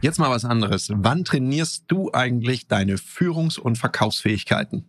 [0.00, 0.90] Jetzt mal was anderes.
[0.94, 4.88] Wann trainierst du eigentlich deine Führungs- und Verkaufsfähigkeiten?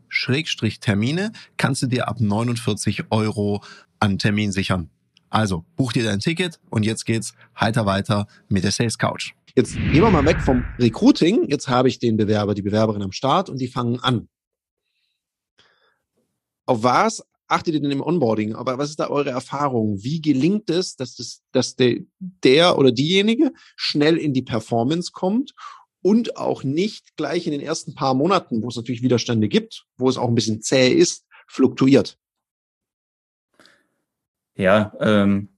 [0.79, 3.63] Termine kannst du dir ab 49 Euro
[3.99, 4.89] an Termin sichern.
[5.29, 9.33] Also buch dir dein Ticket und jetzt geht's heiter weiter mit der Sales Couch.
[9.55, 11.49] Jetzt gehen wir mal weg vom Recruiting.
[11.49, 14.27] Jetzt habe ich den Bewerber, die Bewerberin am Start und die fangen an.
[16.65, 18.55] Auf was achtet ihr denn im Onboarding?
[18.55, 20.01] Aber was ist da eure Erfahrung?
[20.01, 25.53] Wie gelingt es, dass, das, dass der, der oder diejenige schnell in die Performance kommt
[26.01, 30.09] und auch nicht gleich in den ersten paar Monaten, wo es natürlich Widerstände gibt, wo
[30.09, 32.17] es auch ein bisschen zäh ist, fluktuiert?
[34.55, 35.49] Ja, ähm,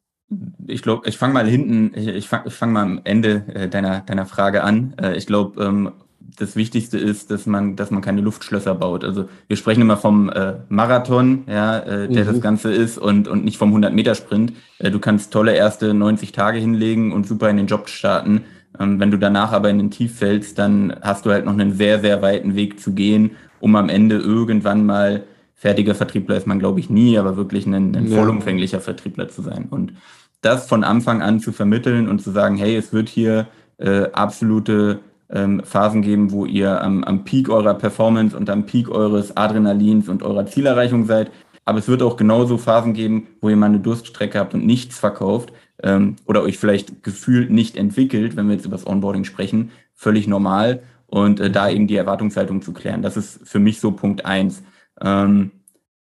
[0.67, 4.01] ich glaube, ich fange mal hinten, ich, ich fange fang mal am Ende äh, deiner,
[4.01, 4.95] deiner Frage an.
[5.01, 5.91] Äh, ich glaube, ähm,
[6.37, 9.03] das Wichtigste ist, dass man, dass man keine Luftschlösser baut.
[9.03, 12.27] Also wir sprechen immer vom äh, Marathon, ja, äh, der mhm.
[12.27, 14.53] das Ganze ist und, und nicht vom 100-Meter-Sprint.
[14.79, 18.45] Äh, du kannst tolle erste 90 Tage hinlegen und super in den Job starten.
[18.79, 21.73] Ähm, wenn du danach aber in den Tief fällst, dann hast du halt noch einen
[21.73, 25.23] sehr, sehr weiten Weg zu gehen, um am Ende irgendwann mal
[25.55, 28.17] fertiger Vertriebler ist man, glaube ich, nie, aber wirklich ein, ein ja.
[28.17, 29.67] vollumfänglicher Vertriebler zu sein.
[29.69, 29.93] Und
[30.41, 34.99] das von Anfang an zu vermitteln und zu sagen, hey, es wird hier äh, absolute
[35.29, 40.09] ähm, Phasen geben, wo ihr am, am Peak eurer Performance und am Peak eures Adrenalins
[40.09, 41.31] und eurer Zielerreichung seid.
[41.63, 44.99] Aber es wird auch genauso Phasen geben, wo ihr mal eine Durststrecke habt und nichts
[44.99, 49.71] verkauft ähm, oder euch vielleicht gefühlt nicht entwickelt, wenn wir jetzt über das Onboarding sprechen.
[49.93, 50.81] Völlig normal.
[51.07, 53.03] Und äh, da eben die Erwartungshaltung zu klären.
[53.03, 54.63] Das ist für mich so Punkt eins.
[54.99, 55.51] Ähm,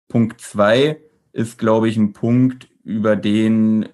[0.08, 0.98] Punkt zwei
[1.34, 3.90] ist, glaube ich, ein Punkt, über den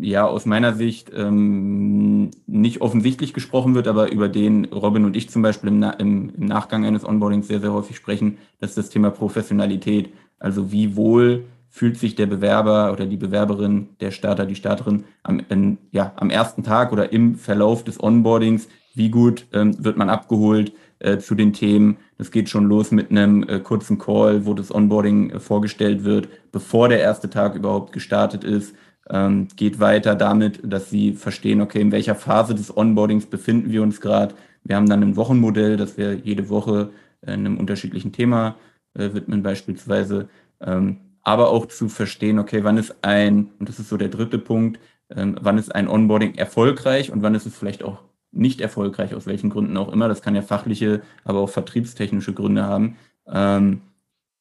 [0.00, 5.30] ja aus meiner Sicht ähm, nicht offensichtlich gesprochen wird, aber über den Robin und ich
[5.30, 8.90] zum Beispiel im, im, im, Nachgang eines Onboardings sehr, sehr häufig sprechen, das ist das
[8.90, 10.10] Thema Professionalität.
[10.38, 15.40] Also wie wohl fühlt sich der Bewerber oder die Bewerberin, der Starter, die Starterin am,
[15.48, 20.10] in, ja, am ersten Tag oder im Verlauf des Onboardings, wie gut ähm, wird man
[20.10, 21.96] abgeholt äh, zu den Themen.
[22.18, 26.28] Das geht schon los mit einem äh, kurzen Call, wo das Onboarding äh, vorgestellt wird,
[26.52, 28.74] bevor der erste Tag überhaupt gestartet ist
[29.10, 33.82] ähm, geht weiter damit, dass sie verstehen, okay, in welcher Phase des Onboardings befinden wir
[33.82, 34.34] uns gerade.
[34.64, 36.90] Wir haben dann ein Wochenmodell, das wir jede Woche
[37.26, 38.56] einem unterschiedlichen Thema
[38.94, 40.28] äh, widmen beispielsweise.
[40.60, 44.38] Ähm, aber auch zu verstehen, okay, wann ist ein, und das ist so der dritte
[44.38, 44.80] Punkt,
[45.10, 47.98] ähm, wann ist ein Onboarding erfolgreich und wann ist es vielleicht auch
[48.32, 50.08] nicht erfolgreich, aus welchen Gründen auch immer.
[50.08, 52.96] Das kann ja fachliche, aber auch vertriebstechnische Gründe haben.
[53.26, 53.82] Ähm,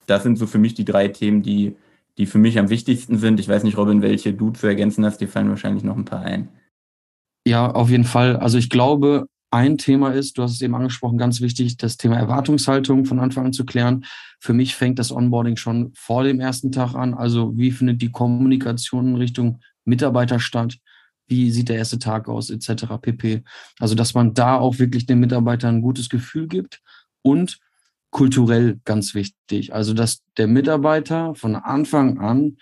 [0.08, 1.76] das sind so für mich die drei Themen, die
[2.17, 3.39] die für mich am wichtigsten sind.
[3.39, 6.22] Ich weiß nicht, Robin, welche du zu ergänzen hast, dir fallen wahrscheinlich noch ein paar
[6.22, 6.50] ein.
[7.48, 8.38] Ja, auf jeden Fall.
[8.38, 12.18] Also ich glaube, ein Thema ist, du hast es eben angesprochen, ganz wichtig, das Thema
[12.18, 14.06] Erwartungshaltung von Anfang an zu klären.
[14.40, 17.14] Für mich fängt das Onboarding schon vor dem ersten Tag an.
[17.14, 20.78] Also wie findet die Kommunikation in Richtung Mitarbeiter statt?
[21.28, 22.86] Wie sieht der erste Tag aus, etc.
[23.02, 23.44] pp.
[23.80, 26.82] Also dass man da auch wirklich den Mitarbeitern ein gutes Gefühl gibt
[27.22, 27.60] und
[28.10, 29.74] kulturell ganz wichtig.
[29.74, 32.58] Also dass der Mitarbeiter von Anfang an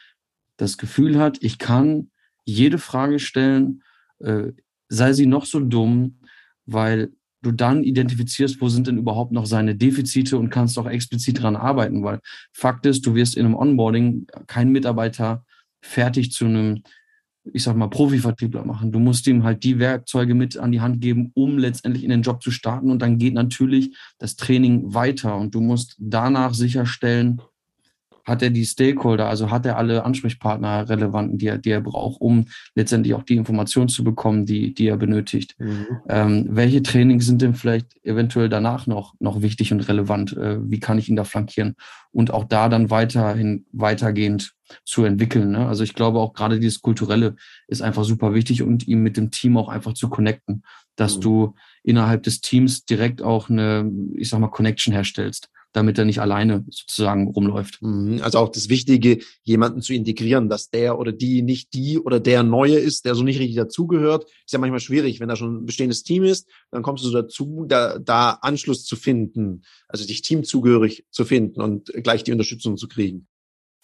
[0.58, 2.10] das Gefühl hat, ich kann
[2.46, 3.84] jede Frage stellen,
[4.20, 4.52] äh,
[4.88, 6.19] sei sie noch so dumm,
[6.74, 11.42] weil du dann identifizierst, wo sind denn überhaupt noch seine Defizite und kannst auch explizit
[11.42, 12.20] dran arbeiten, weil
[12.52, 15.46] Fakt ist, du wirst in einem Onboarding keinen Mitarbeiter
[15.82, 16.84] fertig zu einem,
[17.54, 18.92] ich sag mal, Profivertriebler machen.
[18.92, 22.24] Du musst ihm halt die Werkzeuge mit an die Hand geben, um letztendlich in den
[22.24, 27.42] Job zu starten und dann geht natürlich das Training weiter und du musst danach sicherstellen,
[28.30, 32.22] hat er die Stakeholder, also hat er alle Ansprechpartner relevanten, die er, die er braucht,
[32.22, 35.56] um letztendlich auch die Informationen zu bekommen, die, die er benötigt.
[35.58, 35.88] Mhm.
[36.08, 40.38] Ähm, welche Trainings sind denn vielleicht eventuell danach noch, noch wichtig und relevant?
[40.38, 41.76] Äh, wie kann ich ihn da flankieren?
[42.12, 44.54] Und auch da dann weiterhin, weitergehend
[44.86, 45.52] zu entwickeln.
[45.52, 45.68] Ne?
[45.68, 47.36] Also ich glaube auch gerade dieses Kulturelle
[47.68, 50.64] ist einfach super wichtig und ihm mit dem Team auch einfach zu connecten,
[50.96, 51.22] dass mhm.
[51.22, 56.20] du innerhalb des Teams direkt auch eine, ich sag mal, Connection herstellst damit er nicht
[56.20, 57.82] alleine sozusagen rumläuft.
[57.82, 58.22] Mhm.
[58.22, 62.44] Also auch das Wichtige, jemanden zu integrieren, dass der oder die nicht die oder der
[62.44, 64.26] Neue ist, der so nicht richtig dazugehört.
[64.46, 67.66] Ist ja manchmal schwierig, wenn da schon ein bestehendes Team ist, dann kommst du dazu,
[67.68, 72.88] da, da Anschluss zu finden, also dich teamzugehörig zu finden und gleich die Unterstützung zu
[72.88, 73.28] kriegen.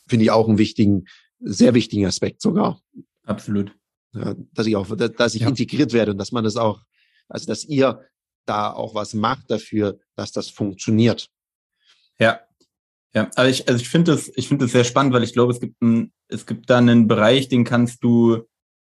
[0.08, 1.06] Finde ich auch einen wichtigen,
[1.39, 2.82] sehr wichtigen Aspekt sogar.
[3.24, 3.76] Absolut.
[4.13, 5.50] Ja, dass ich auch, dass ich ja.
[5.50, 6.82] integriert werde und dass man das auch,
[7.28, 8.02] also dass ihr
[8.45, 11.30] da auch was macht dafür, dass das funktioniert.
[12.19, 12.39] Ja.
[13.13, 15.54] Ja, also ich, also ich finde das, ich finde das sehr spannend, weil ich glaube,
[15.54, 18.43] es gibt ein, es gibt da einen Bereich, den kannst du,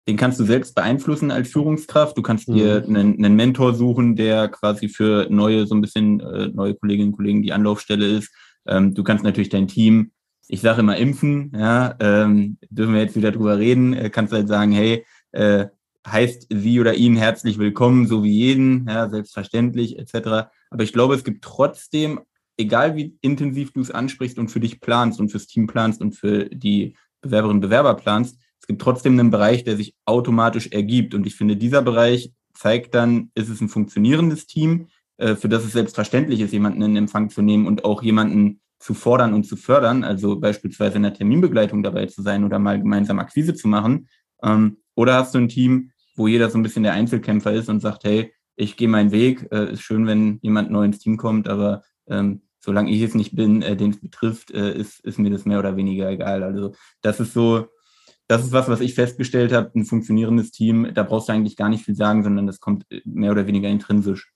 [0.08, 2.18] den kannst du selbst beeinflussen als Führungskraft.
[2.18, 2.96] Du kannst dir mhm.
[2.96, 7.16] einen, einen Mentor suchen, der quasi für neue, so ein bisschen äh, neue Kolleginnen und
[7.16, 8.32] Kollegen die Anlaufstelle ist.
[8.66, 10.10] Ähm, du kannst natürlich dein Team,
[10.48, 14.48] ich sage immer impfen, ja, ähm, dürfen wir jetzt wieder drüber reden, äh, kannst halt
[14.48, 15.66] sagen, hey, äh,
[16.06, 20.48] heißt sie oder ihn herzlich willkommen, so wie jeden, ja, selbstverständlich, etc.
[20.70, 22.20] Aber ich glaube, es gibt trotzdem
[22.56, 26.12] egal wie intensiv du es ansprichst und für dich planst und fürs Team planst und
[26.12, 31.14] für die Bewerberinnen und Bewerber planst, es gibt trotzdem einen Bereich, der sich automatisch ergibt.
[31.14, 34.88] Und ich finde, dieser Bereich zeigt dann, ist es ein funktionierendes Team,
[35.18, 38.94] äh, für das es selbstverständlich ist, jemanden in Empfang zu nehmen und auch jemanden zu
[38.94, 43.18] fordern und zu fördern, also beispielsweise in der Terminbegleitung dabei zu sein oder mal gemeinsam
[43.18, 44.08] Akquise zu machen.
[44.42, 47.80] Ähm, oder hast du ein Team, wo jeder so ein bisschen der Einzelkämpfer ist und
[47.80, 51.48] sagt, hey, ich gehe meinen Weg, äh, ist schön, wenn jemand neu ins Team kommt,
[51.48, 55.30] aber ähm, solange ich es nicht bin, äh, den es betrifft, äh, ist, ist mir
[55.30, 56.42] das mehr oder weniger egal.
[56.42, 57.68] Also das ist so,
[58.26, 61.68] das ist was, was ich festgestellt habe, ein funktionierendes Team, da brauchst du eigentlich gar
[61.68, 64.32] nicht viel sagen, sondern das kommt äh, mehr oder weniger intrinsisch.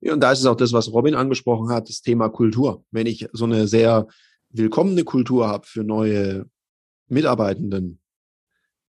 [0.00, 2.84] Ja, und da ist es auch das, was Robin angesprochen hat, das Thema Kultur.
[2.90, 4.06] Wenn ich so eine sehr
[4.50, 6.44] willkommene Kultur habe für neue
[7.08, 7.98] Mitarbeitenden,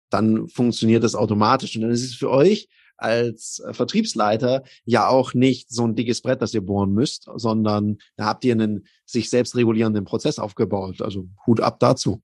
[0.09, 1.75] dann funktioniert das automatisch.
[1.75, 6.21] Und dann ist es für euch als äh, Vertriebsleiter ja auch nicht so ein dickes
[6.21, 11.01] Brett, das ihr bohren müsst, sondern da habt ihr einen sich selbst regulierenden Prozess aufgebaut.
[11.01, 12.21] Also Hut ab dazu.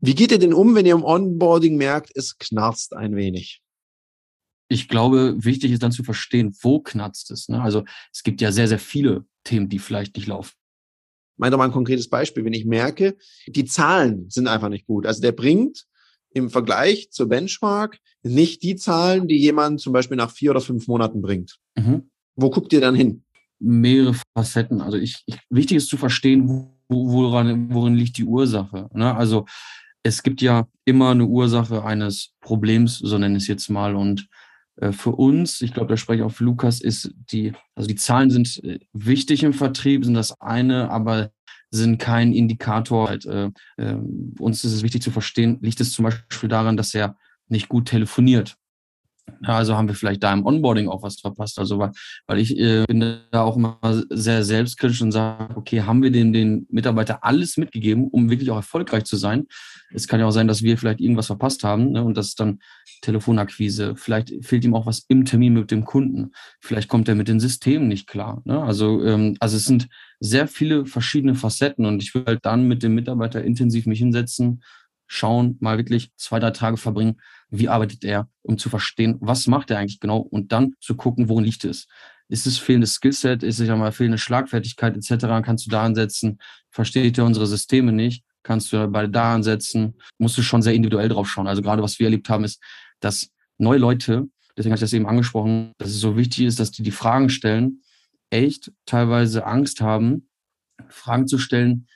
[0.00, 3.62] Wie geht ihr denn um, wenn ihr im Onboarding merkt, es knarzt ein wenig?
[4.68, 7.48] Ich glaube, wichtig ist dann zu verstehen, wo knarzt es.
[7.48, 7.62] Ne?
[7.62, 10.52] Also es gibt ja sehr, sehr viele Themen, die vielleicht nicht laufen.
[11.36, 12.44] Meint doch mal ein konkretes Beispiel.
[12.44, 15.06] Wenn ich merke, die Zahlen sind einfach nicht gut.
[15.06, 15.86] Also der bringt
[16.36, 20.86] im Vergleich zur Benchmark nicht die Zahlen, die jemand zum Beispiel nach vier oder fünf
[20.86, 21.56] Monaten bringt.
[21.76, 22.10] Mhm.
[22.34, 23.24] Wo guckt ihr dann hin?
[23.58, 24.82] Mehrere Facetten.
[24.82, 28.90] Also ich, ich wichtig ist zu verstehen, wo, woran, worin liegt die Ursache.
[28.92, 29.16] Ne?
[29.16, 29.46] Also
[30.02, 33.96] es gibt ja immer eine Ursache eines Problems, so nenne ich es jetzt mal.
[33.96, 34.28] Und
[34.76, 37.96] äh, für uns, ich glaube, da spreche ich auch für Lukas, ist die, also die
[37.96, 41.30] Zahlen sind äh, wichtig im Vertrieb, sind das eine, aber
[41.70, 43.08] sind kein Indikator.
[43.08, 43.96] Halt, äh, äh,
[44.38, 47.16] uns ist es wichtig zu verstehen, liegt es zum Beispiel daran, dass er
[47.48, 48.56] nicht gut telefoniert.
[49.42, 51.58] Also haben wir vielleicht da im Onboarding auch was verpasst.
[51.58, 51.92] Also weil,
[52.26, 53.78] weil ich äh, bin da auch immer
[54.10, 58.56] sehr selbstkritisch und sage, okay, haben wir den, den Mitarbeiter alles mitgegeben, um wirklich auch
[58.56, 59.46] erfolgreich zu sein?
[59.92, 62.02] Es kann ja auch sein, dass wir vielleicht irgendwas verpasst haben ne?
[62.02, 62.60] und das ist dann
[63.02, 63.94] Telefonakquise.
[63.96, 66.32] Vielleicht fehlt ihm auch was im Termin mit dem Kunden.
[66.60, 68.42] Vielleicht kommt er mit den Systemen nicht klar.
[68.44, 68.62] Ne?
[68.62, 72.82] Also, ähm, also es sind sehr viele verschiedene Facetten und ich will halt dann mit
[72.82, 74.62] dem Mitarbeiter intensiv mich hinsetzen,
[75.06, 79.70] schauen, mal wirklich zwei, drei Tage verbringen, wie arbeitet er, um zu verstehen, was macht
[79.70, 81.86] er eigentlich genau und dann zu gucken, worin liegt es.
[82.28, 86.38] Ist es fehlendes Skillset, ist es mal fehlende Schlagfertigkeit etc., kannst du da ansetzen,
[86.70, 91.08] versteht er unsere Systeme nicht, kannst du bei da ansetzen, musst du schon sehr individuell
[91.08, 91.46] drauf schauen.
[91.46, 92.60] Also gerade was wir erlebt haben, ist,
[93.00, 96.70] dass neue Leute deswegen hatte ich das eben angesprochen, dass es so wichtig ist, dass
[96.70, 97.82] die die Fragen stellen,
[98.30, 100.28] echt teilweise Angst haben,
[100.88, 101.88] Fragen zu stellen,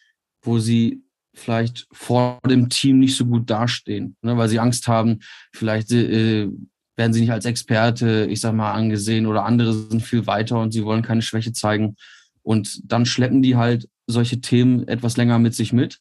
[0.42, 1.03] wo sie
[1.35, 5.21] vielleicht vor dem Team nicht so gut dastehen, ne, weil sie Angst haben,
[5.53, 6.49] vielleicht äh,
[6.97, 10.73] werden sie nicht als Experte, ich sag mal, angesehen oder andere sind viel weiter und
[10.73, 11.97] sie wollen keine Schwäche zeigen.
[12.43, 16.01] Und dann schleppen die halt solche Themen etwas länger mit sich mit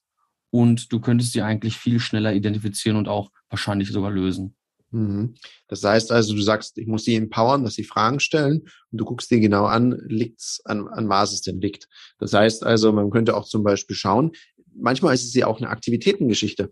[0.52, 4.56] und du könntest sie eigentlich viel schneller identifizieren und auch wahrscheinlich sogar lösen.
[4.92, 5.36] Mhm.
[5.68, 8.62] Das heißt also, du sagst, ich muss sie empowern, dass sie Fragen stellen
[8.92, 11.88] und du guckst dir genau an, liegt's an, an was es denn liegt.
[12.18, 14.32] Das heißt also, man könnte auch zum Beispiel schauen,
[14.76, 16.72] manchmal ist es ja auch eine Aktivitätengeschichte.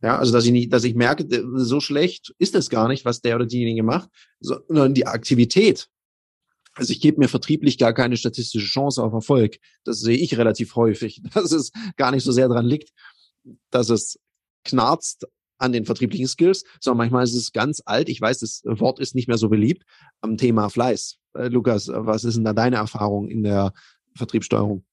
[0.00, 3.20] Ja, also dass ich nicht, dass ich merke, so schlecht ist es gar nicht, was
[3.20, 5.88] der oder diejenige macht, sondern die Aktivität.
[6.74, 9.58] Also ich gebe mir vertrieblich gar keine statistische Chance auf Erfolg.
[9.82, 12.90] Das sehe ich relativ häufig, dass es gar nicht so sehr daran liegt,
[13.70, 14.18] dass es
[14.64, 15.26] knarzt
[15.58, 18.08] an den vertrieblichen Skills, sondern manchmal ist es ganz alt.
[18.08, 19.82] Ich weiß, das Wort ist nicht mehr so beliebt
[20.20, 21.18] am Thema Fleiß.
[21.34, 23.72] Äh, Lukas, was ist denn da deine Erfahrung in der
[24.14, 24.84] Vertriebssteuerung?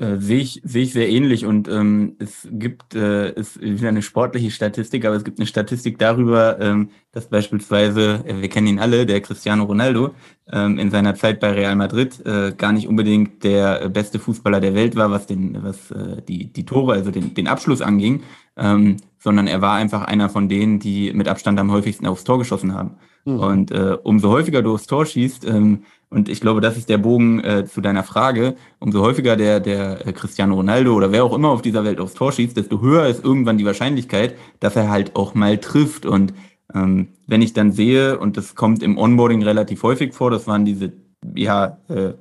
[0.00, 4.00] Äh, sehe ich, sehe ich sehr ähnlich und ähm, es gibt äh, es wieder eine
[4.00, 8.78] sportliche Statistik, aber es gibt eine Statistik darüber, ähm, dass beispielsweise, äh, wir kennen ihn
[8.78, 10.14] alle, der Cristiano Ronaldo
[10.50, 14.74] ähm, in seiner Zeit bei Real Madrid äh, gar nicht unbedingt der beste Fußballer der
[14.74, 18.22] Welt war, was den, was äh, die die Tore, also den den Abschluss anging,
[18.56, 22.38] ähm, sondern er war einfach einer von denen, die mit Abstand am häufigsten aufs Tor
[22.38, 22.92] geschossen haben.
[23.26, 23.38] Mhm.
[23.38, 26.98] Und äh, umso häufiger du aufs Tor schießt, ähm, und ich glaube, das ist der
[26.98, 28.56] Bogen äh, zu deiner Frage.
[28.80, 32.14] Umso häufiger der, der äh, Cristiano Ronaldo oder wer auch immer auf dieser Welt aufs
[32.14, 36.06] Tor schießt, desto höher ist irgendwann die Wahrscheinlichkeit, dass er halt auch mal trifft.
[36.06, 36.34] Und
[36.74, 40.64] ähm, wenn ich dann sehe, und das kommt im Onboarding relativ häufig vor, das waren
[40.64, 40.92] diese
[41.36, 42.14] ja, äh,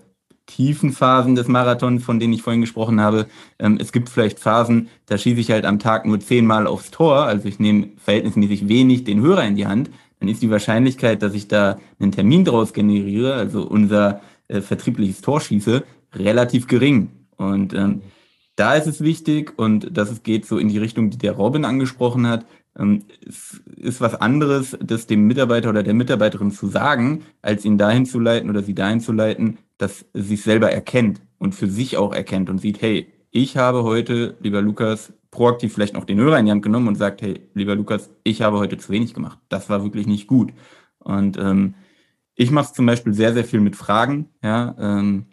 [0.45, 3.25] tiefen Phasen des Marathons, von denen ich vorhin gesprochen habe.
[3.57, 7.23] Ähm, es gibt vielleicht Phasen, da schieße ich halt am Tag nur zehnmal aufs Tor,
[7.23, 11.33] also ich nehme verhältnismäßig wenig den Hörer in die Hand dann ist die Wahrscheinlichkeit, dass
[11.33, 17.09] ich da einen Termin draus generiere, also unser äh, vertriebliches Tor schieße, relativ gering.
[17.37, 18.01] Und ähm,
[18.55, 22.27] da ist es wichtig, und das geht so in die Richtung, die der Robin angesprochen
[22.27, 22.45] hat,
[22.77, 27.77] ähm, es ist was anderes, das dem Mitarbeiter oder der Mitarbeiterin zu sagen, als ihn
[27.77, 31.67] dahin zu leiten oder sie dahin zu leiten, dass sie es selber erkennt und für
[31.67, 36.19] sich auch erkennt und sieht, hey, ich habe heute, lieber Lukas, proaktiv vielleicht noch den
[36.19, 39.13] Hörer in die Hand genommen und sagt, hey, lieber Lukas, ich habe heute zu wenig
[39.13, 39.39] gemacht.
[39.49, 40.53] Das war wirklich nicht gut.
[40.99, 41.75] Und ähm,
[42.35, 45.25] ich mache es zum Beispiel sehr, sehr viel mit Fragen, ja, ähm,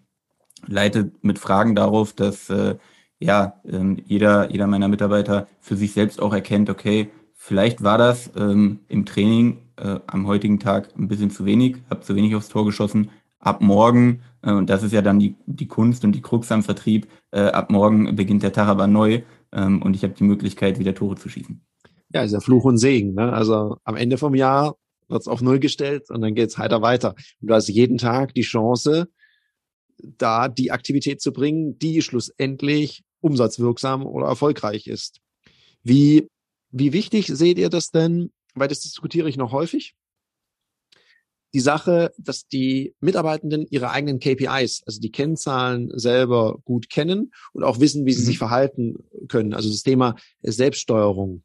[0.66, 2.76] leite mit Fragen darauf, dass äh,
[3.18, 8.30] ja, ähm, jeder, jeder meiner Mitarbeiter für sich selbst auch erkennt, okay, vielleicht war das
[8.36, 12.48] ähm, im Training äh, am heutigen Tag ein bisschen zu wenig, habe zu wenig aufs
[12.48, 13.10] Tor geschossen.
[13.38, 16.62] Ab morgen, äh, und das ist ja dann die, die Kunst und die Krux am
[16.62, 20.78] Vertrieb, äh, ab morgen beginnt der Tag aber neu ähm, und ich habe die Möglichkeit,
[20.78, 21.60] wieder Tore zu schießen.
[22.12, 23.14] Ja, ist ja Fluch und Segen.
[23.14, 23.32] Ne?
[23.32, 24.76] Also am Ende vom Jahr
[25.08, 27.14] wird's auf Null gestellt und dann geht's heiter weiter.
[27.40, 29.08] Und du hast jeden Tag die Chance,
[29.98, 35.20] da die Aktivität zu bringen, die schlussendlich umsatzwirksam oder erfolgreich ist.
[35.82, 36.28] Wie,
[36.70, 38.30] wie wichtig seht ihr das denn?
[38.54, 39.94] Weil das diskutiere ich noch häufig
[41.56, 47.64] die Sache, dass die Mitarbeitenden ihre eigenen KPIs, also die Kennzahlen selber gut kennen und
[47.64, 48.26] auch wissen, wie sie mhm.
[48.26, 48.96] sich verhalten
[49.28, 49.54] können.
[49.54, 51.42] Also das Thema Selbststeuerung.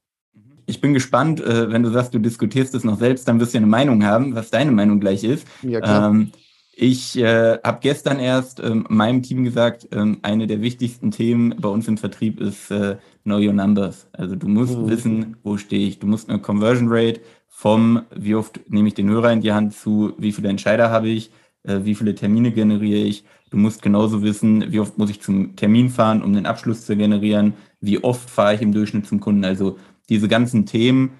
[0.65, 3.60] Ich bin gespannt, äh, wenn du sagst, du diskutierst es noch selbst, dann wirst du
[3.60, 5.47] eine Meinung haben, was deine Meinung gleich ist.
[5.62, 6.10] Ja, klar.
[6.10, 6.34] Ähm,
[6.81, 11.69] ich äh, habe gestern erst ähm, meinem Team gesagt, ähm, eine der wichtigsten Themen bei
[11.69, 14.07] uns im Vertrieb ist äh, Know Your Numbers.
[14.13, 14.89] Also du musst mhm.
[14.89, 15.99] wissen, wo stehe ich.
[15.99, 19.75] Du musst eine Conversion Rate vom, wie oft nehme ich den Hörer in die Hand
[19.75, 21.29] zu, wie viele Entscheider habe ich,
[21.61, 23.25] äh, wie viele Termine generiere ich.
[23.51, 26.97] Du musst genauso wissen, wie oft muss ich zum Termin fahren, um den Abschluss zu
[26.97, 29.45] generieren, wie oft fahre ich im Durchschnitt zum Kunden.
[29.45, 29.77] Also
[30.09, 31.11] diese ganzen Themen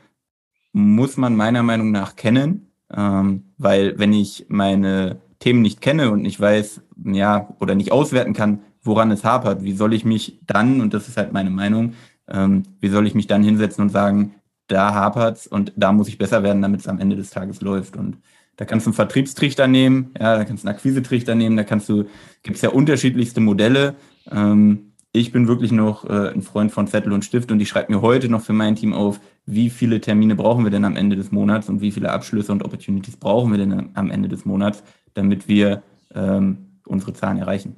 [0.74, 6.22] muss man meiner Meinung nach kennen, ähm, weil wenn ich meine Themen nicht kenne und
[6.22, 10.80] nicht weiß, ja, oder nicht auswerten kann, woran es hapert, wie soll ich mich dann,
[10.80, 11.94] und das ist halt meine Meinung,
[12.30, 14.36] ähm, wie soll ich mich dann hinsetzen und sagen,
[14.68, 17.98] da hapert's und da muss ich besser werden, damit es am Ende des Tages läuft.
[17.98, 18.18] Und
[18.56, 21.90] da kannst du einen Vertriebstrichter nehmen, ja, da kannst du einen Akquisetrichter nehmen, da kannst
[21.90, 22.06] du,
[22.44, 23.96] gibt es ja unterschiedlichste Modelle.
[24.32, 27.92] Ähm, ich bin wirklich noch äh, ein Freund von Zettel und Stift und ich schreibe
[27.92, 31.18] mir heute noch für mein Team auf, wie viele Termine brauchen wir denn am Ende
[31.18, 34.84] des Monats und wie viele Abschlüsse und Opportunities brauchen wir denn am Ende des Monats,
[35.13, 37.78] damit wir ähm, unsere Zahlen erreichen.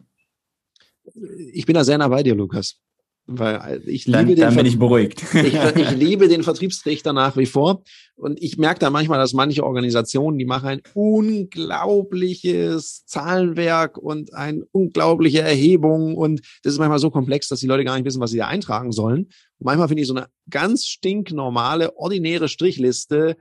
[1.53, 2.79] Ich bin da sehr nah bei dir, Lukas.
[3.25, 5.23] Weil ich dann, liebe den dann bin ich beruhigt.
[5.33, 7.83] ich, ich liebe den Vertriebstrichter nach wie vor.
[8.15, 14.65] Und ich merke da manchmal, dass manche Organisationen, die machen ein unglaubliches Zahlenwerk und eine
[14.71, 16.15] unglaubliche Erhebung.
[16.15, 18.47] Und das ist manchmal so komplex, dass die Leute gar nicht wissen, was sie da
[18.47, 19.29] eintragen sollen.
[19.59, 23.37] Und manchmal finde ich so eine ganz stinknormale, ordinäre Strichliste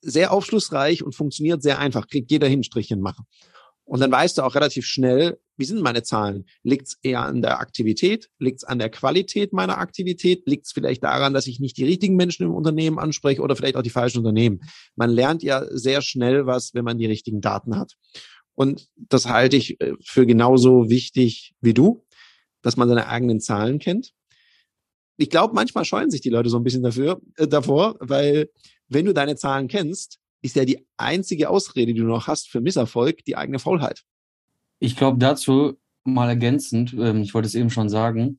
[0.00, 2.06] sehr aufschlussreich und funktioniert sehr einfach.
[2.06, 3.26] Kriegt jeder hin, Strichchen machen.
[3.84, 6.46] Und dann weißt du auch relativ schnell, wie sind meine Zahlen?
[6.62, 8.30] Liegt es eher an der Aktivität?
[8.38, 10.46] Liegt es an der Qualität meiner Aktivität?
[10.46, 13.76] Liegt es vielleicht daran, dass ich nicht die richtigen Menschen im Unternehmen anspreche oder vielleicht
[13.76, 14.60] auch die falschen Unternehmen?
[14.96, 17.94] Man lernt ja sehr schnell was, wenn man die richtigen Daten hat.
[18.54, 22.06] Und das halte ich äh, für genauso wichtig wie du,
[22.62, 24.12] dass man seine eigenen Zahlen kennt.
[25.16, 28.48] Ich glaube, manchmal scheuen sich die Leute so ein bisschen dafür, äh, davor, weil
[28.88, 32.60] wenn du deine Zahlen kennst, ist ja die einzige Ausrede, die du noch hast für
[32.60, 34.02] Misserfolg, die eigene Faulheit.
[34.78, 38.38] Ich glaube dazu mal ergänzend, ähm, ich wollte es eben schon sagen,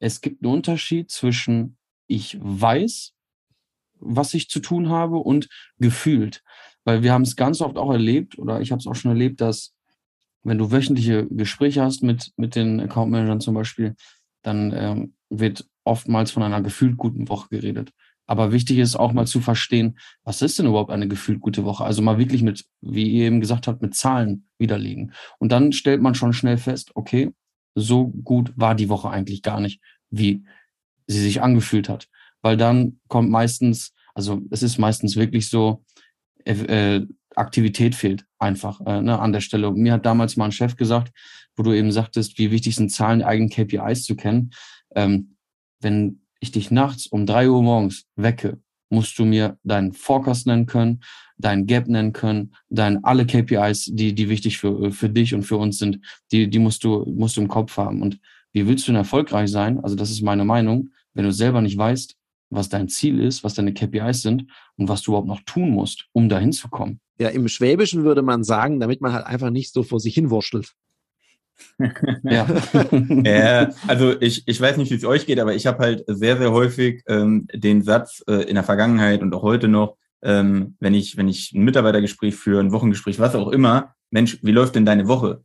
[0.00, 1.76] es gibt einen Unterschied zwischen
[2.06, 3.12] ich weiß,
[4.00, 6.42] was ich zu tun habe und gefühlt.
[6.84, 9.40] Weil wir haben es ganz oft auch erlebt, oder ich habe es auch schon erlebt,
[9.40, 9.74] dass
[10.42, 13.94] wenn du wöchentliche Gespräche hast mit, mit den Account Managern zum Beispiel,
[14.42, 17.92] dann ähm, wird oftmals von einer gefühlt guten Woche geredet.
[18.26, 21.84] Aber wichtig ist auch mal zu verstehen, was ist denn überhaupt eine gefühlt gute Woche?
[21.84, 25.12] Also mal wirklich mit, wie ihr eben gesagt habt, mit Zahlen widerlegen.
[25.38, 27.30] Und dann stellt man schon schnell fest, okay,
[27.74, 30.44] so gut war die Woche eigentlich gar nicht, wie
[31.06, 32.08] sie sich angefühlt hat.
[32.40, 35.84] Weil dann kommt meistens, also es ist meistens wirklich so,
[36.44, 37.02] äh,
[37.36, 39.72] Aktivität fehlt einfach äh, ne, an der Stelle.
[39.72, 41.12] Mir hat damals mal ein Chef gesagt,
[41.56, 44.50] wo du eben sagtest, wie wichtig sind Zahlen, eigenen KPIs zu kennen.
[44.94, 45.36] Ähm,
[45.80, 50.66] wenn ich dich nachts um drei Uhr morgens wecke, musst du mir deinen Forecast nennen
[50.66, 51.02] können,
[51.36, 55.56] deinen Gap nennen können, deine alle KPIs, die, die wichtig für, für dich und für
[55.56, 58.02] uns sind, die, die musst du, musst du im Kopf haben.
[58.02, 58.20] Und
[58.52, 59.80] wie willst du denn erfolgreich sein?
[59.80, 60.90] Also das ist meine Meinung.
[61.12, 62.16] Wenn du selber nicht weißt,
[62.50, 66.06] was dein Ziel ist, was deine KPIs sind und was du überhaupt noch tun musst,
[66.12, 67.00] um dahin zu kommen.
[67.18, 70.74] Ja, im Schwäbischen würde man sagen, damit man halt einfach nicht so vor sich hinwurschtelt
[72.22, 72.46] ja.
[73.24, 76.36] ja, also ich, ich weiß nicht, wie es euch geht, aber ich habe halt sehr,
[76.36, 80.94] sehr häufig ähm, den Satz äh, in der Vergangenheit und auch heute noch, ähm, wenn
[80.94, 84.86] ich, wenn ich ein Mitarbeitergespräch führe, ein Wochengespräch, was auch immer, Mensch, wie läuft denn
[84.86, 85.42] deine Woche?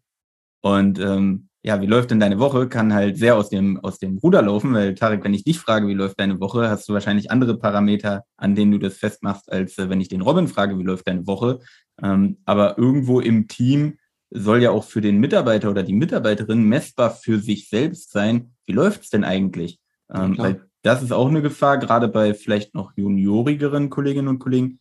[0.61, 4.17] Und ähm, ja, wie läuft denn deine Woche, kann halt sehr aus dem, aus dem
[4.17, 7.31] Ruder laufen, weil Tarek, wenn ich dich frage, wie läuft deine Woche, hast du wahrscheinlich
[7.31, 10.83] andere Parameter, an denen du das festmachst, als äh, wenn ich den Robin frage, wie
[10.83, 11.59] läuft deine Woche.
[12.01, 13.98] Ähm, aber irgendwo im Team
[14.31, 18.53] soll ja auch für den Mitarbeiter oder die Mitarbeiterin messbar für sich selbst sein.
[18.65, 19.79] Wie läuft's denn eigentlich?
[20.13, 24.79] Ähm, weil das ist auch eine Gefahr, gerade bei vielleicht noch juniorigeren Kolleginnen und Kollegen,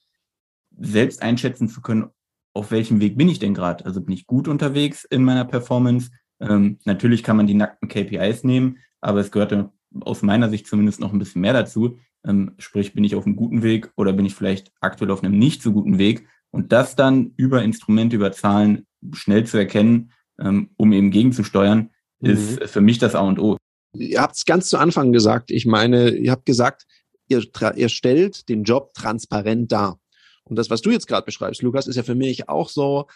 [0.78, 2.10] selbst einschätzen zu können,
[2.54, 3.84] auf welchem Weg bin ich denn gerade?
[3.84, 6.10] Also bin ich gut unterwegs in meiner Performance?
[6.40, 9.70] Ähm, natürlich kann man die nackten KPIs nehmen, aber es gehört
[10.00, 11.98] aus meiner Sicht zumindest noch ein bisschen mehr dazu.
[12.24, 15.38] Ähm, sprich, bin ich auf einem guten Weg oder bin ich vielleicht aktuell auf einem
[15.38, 16.26] nicht so guten Weg?
[16.50, 21.90] Und das dann über Instrumente, über Zahlen schnell zu erkennen, ähm, um eben gegenzusteuern,
[22.20, 22.30] mhm.
[22.30, 23.56] ist für mich das A und O.
[23.94, 25.50] Ihr habt es ganz zu Anfang gesagt.
[25.50, 26.86] Ich meine, ihr habt gesagt,
[27.28, 27.42] ihr,
[27.76, 29.98] ihr stellt den Job transparent dar.
[30.44, 33.06] Und das, was du jetzt gerade beschreibst, Lukas, ist ja für mich auch so,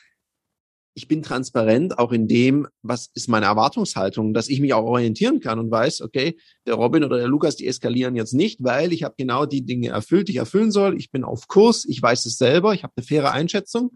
[0.95, 5.41] ich bin transparent auch in dem, was ist meine Erwartungshaltung, dass ich mich auch orientieren
[5.41, 9.03] kann und weiß, okay, der Robin oder der Lukas, die eskalieren jetzt nicht, weil ich
[9.03, 10.99] habe genau die Dinge erfüllt, die ich erfüllen soll.
[10.99, 13.93] Ich bin auf Kurs, ich weiß es selber, ich habe eine faire Einschätzung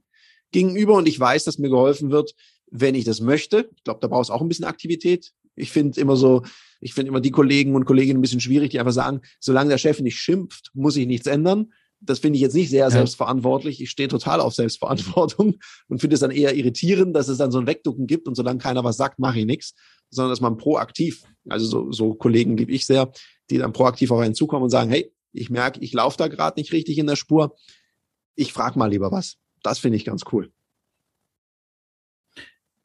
[0.52, 2.34] gegenüber und ich weiß, dass mir geholfen wird,
[2.70, 3.68] wenn ich das möchte.
[3.76, 5.32] Ich glaube, da brauchst du auch ein bisschen Aktivität.
[5.54, 6.42] Ich finde immer so,
[6.80, 9.78] ich finde immer die Kollegen und Kolleginnen ein bisschen schwierig, die einfach sagen, solange der
[9.78, 11.72] Chef nicht schimpft, muss ich nichts ändern.
[12.00, 12.90] Das finde ich jetzt nicht sehr ja.
[12.90, 13.80] selbstverantwortlich.
[13.80, 15.54] Ich stehe total auf Selbstverantwortung
[15.88, 18.58] und finde es dann eher irritierend, dass es dann so ein Wegducken gibt und solange
[18.58, 19.74] keiner was sagt, mache ich nichts,
[20.10, 23.10] sondern dass man proaktiv, also so, so Kollegen liebe ich sehr,
[23.50, 26.72] die dann proaktiv auch hinzukommen und sagen, hey, ich merke, ich laufe da gerade nicht
[26.72, 27.56] richtig in der Spur.
[28.34, 29.38] Ich frage mal lieber was.
[29.66, 30.52] Das finde ich ganz cool.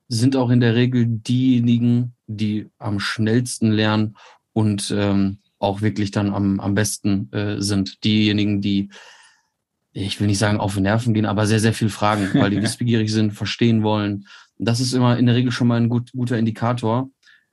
[0.07, 4.17] Sind auch in der Regel diejenigen, die am schnellsten lernen
[4.51, 8.03] und ähm, auch wirklich dann am, am besten äh, sind.
[8.03, 8.89] Diejenigen, die,
[9.93, 12.61] ich will nicht sagen auf den Nerven gehen, aber sehr, sehr viel fragen, weil die
[12.63, 14.25] wissbegierig sind, verstehen wollen.
[14.57, 17.11] Das ist immer in der Regel schon mal ein gut, guter Indikator,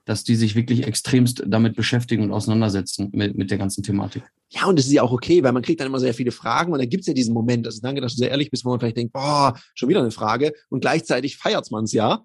[0.09, 4.23] dass die sich wirklich extremst damit beschäftigen und auseinandersetzen mit, mit der ganzen Thematik.
[4.49, 6.73] Ja, und das ist ja auch okay, weil man kriegt dann immer sehr viele Fragen
[6.73, 8.81] und dann gibt's ja diesen Moment, also danke, dass du sehr ehrlich bist, wo man
[8.81, 12.25] vielleicht denkt, boah, schon wieder eine Frage und gleichzeitig feiert's man's ja.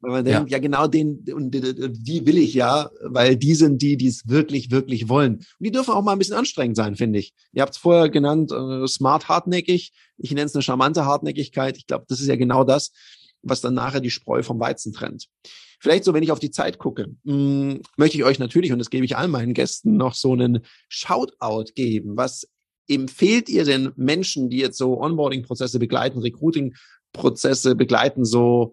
[0.00, 3.82] Weil man denkt, ja, ja genau den, und die will ich ja, weil die sind
[3.82, 5.34] die, die es wirklich, wirklich wollen.
[5.34, 7.34] Und die dürfen auch mal ein bisschen anstrengend sein, finde ich.
[7.52, 9.92] Ihr habt es vorher genannt, äh, smart hartnäckig.
[10.16, 11.76] Ich nenne es eine charmante Hartnäckigkeit.
[11.76, 12.92] Ich glaube, das ist ja genau das,
[13.42, 15.26] was dann nachher die Spreu vom Weizen trennt.
[15.78, 18.78] Vielleicht so, wenn ich auf die Zeit gucke, mh, hm, möchte ich euch natürlich, und
[18.78, 22.16] das gebe ich all meinen Gästen, noch so einen Shoutout geben.
[22.16, 22.48] Was
[22.88, 28.72] empfehlt ihr denn Menschen, die jetzt so Onboarding-Prozesse begleiten, Recruiting-Prozesse begleiten, so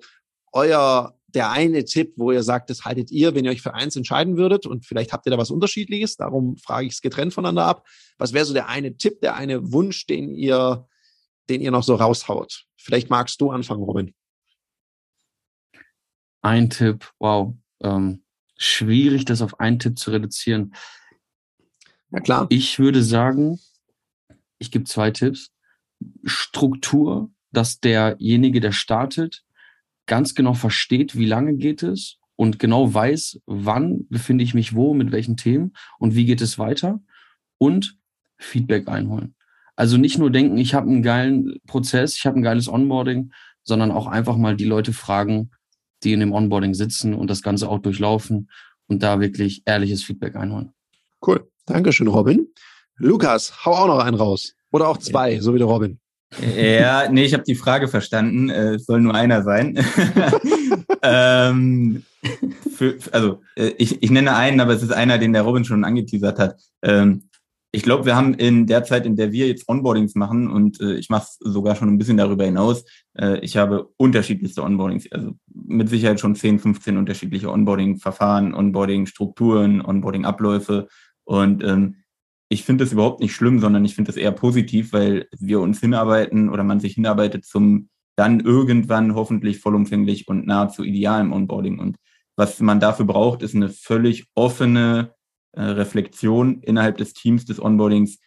[0.52, 3.98] euer der eine Tipp, wo ihr sagt, das haltet ihr, wenn ihr euch für eins
[3.98, 7.66] entscheiden würdet und vielleicht habt ihr da was Unterschiedliches, darum frage ich es getrennt voneinander
[7.66, 7.86] ab.
[8.18, 10.88] Was wäre so der eine Tipp, der eine Wunsch, den ihr
[11.50, 12.66] den ihr noch so raushaut?
[12.78, 14.14] Vielleicht magst du anfangen, Robin.
[16.46, 17.56] Ein Tipp, wow.
[17.82, 18.22] Ähm,
[18.56, 20.76] schwierig, das auf einen Tipp zu reduzieren.
[22.12, 22.46] Ja, klar.
[22.50, 23.60] Ich würde sagen,
[24.60, 25.50] ich gebe zwei Tipps.
[26.24, 29.44] Struktur, dass derjenige, der startet,
[30.06, 34.94] ganz genau versteht, wie lange geht es und genau weiß, wann befinde ich mich wo,
[34.94, 37.02] mit welchen Themen und wie geht es weiter
[37.58, 37.98] und
[38.38, 39.34] Feedback einholen.
[39.76, 43.32] Also nicht nur denken, ich habe einen geilen Prozess, ich habe ein geiles Onboarding,
[43.64, 45.50] sondern auch einfach mal die Leute fragen,
[46.04, 48.50] die in dem Onboarding sitzen und das Ganze auch durchlaufen
[48.88, 50.72] und da wirklich ehrliches Feedback einholen.
[51.26, 51.48] Cool.
[51.66, 52.48] Dankeschön, Robin.
[52.98, 54.54] Lukas, hau auch noch einen raus.
[54.72, 56.00] Oder auch zwei, so wie der Robin.
[56.56, 58.50] Ja, nee, ich habe die Frage verstanden.
[58.50, 59.78] Äh, es soll nur einer sein.
[61.02, 62.04] ähm,
[62.76, 65.86] für, also äh, ich, ich nenne einen, aber es ist einer, den der Robin schon
[65.86, 66.60] angeteasert hat.
[66.82, 67.30] Ähm,
[67.76, 70.96] ich glaube, wir haben in der Zeit, in der wir jetzt Onboardings machen, und äh,
[70.96, 72.86] ich mache es sogar schon ein bisschen darüber hinaus,
[73.18, 80.88] äh, ich habe unterschiedlichste Onboardings, also mit Sicherheit schon 10, 15 unterschiedliche Onboarding-Verfahren, Onboarding-Strukturen, Onboarding-Abläufe.
[81.26, 81.96] Und ähm,
[82.48, 85.82] ich finde das überhaupt nicht schlimm, sondern ich finde das eher positiv, weil wir uns
[85.82, 91.80] hinarbeiten oder man sich hinarbeitet zum dann irgendwann hoffentlich vollumfänglich und nahezu idealen Onboarding.
[91.80, 91.98] Und
[92.38, 95.15] was man dafür braucht, ist eine völlig offene
[95.56, 98.20] äh, Reflexion innerhalb des Teams des Onboardings,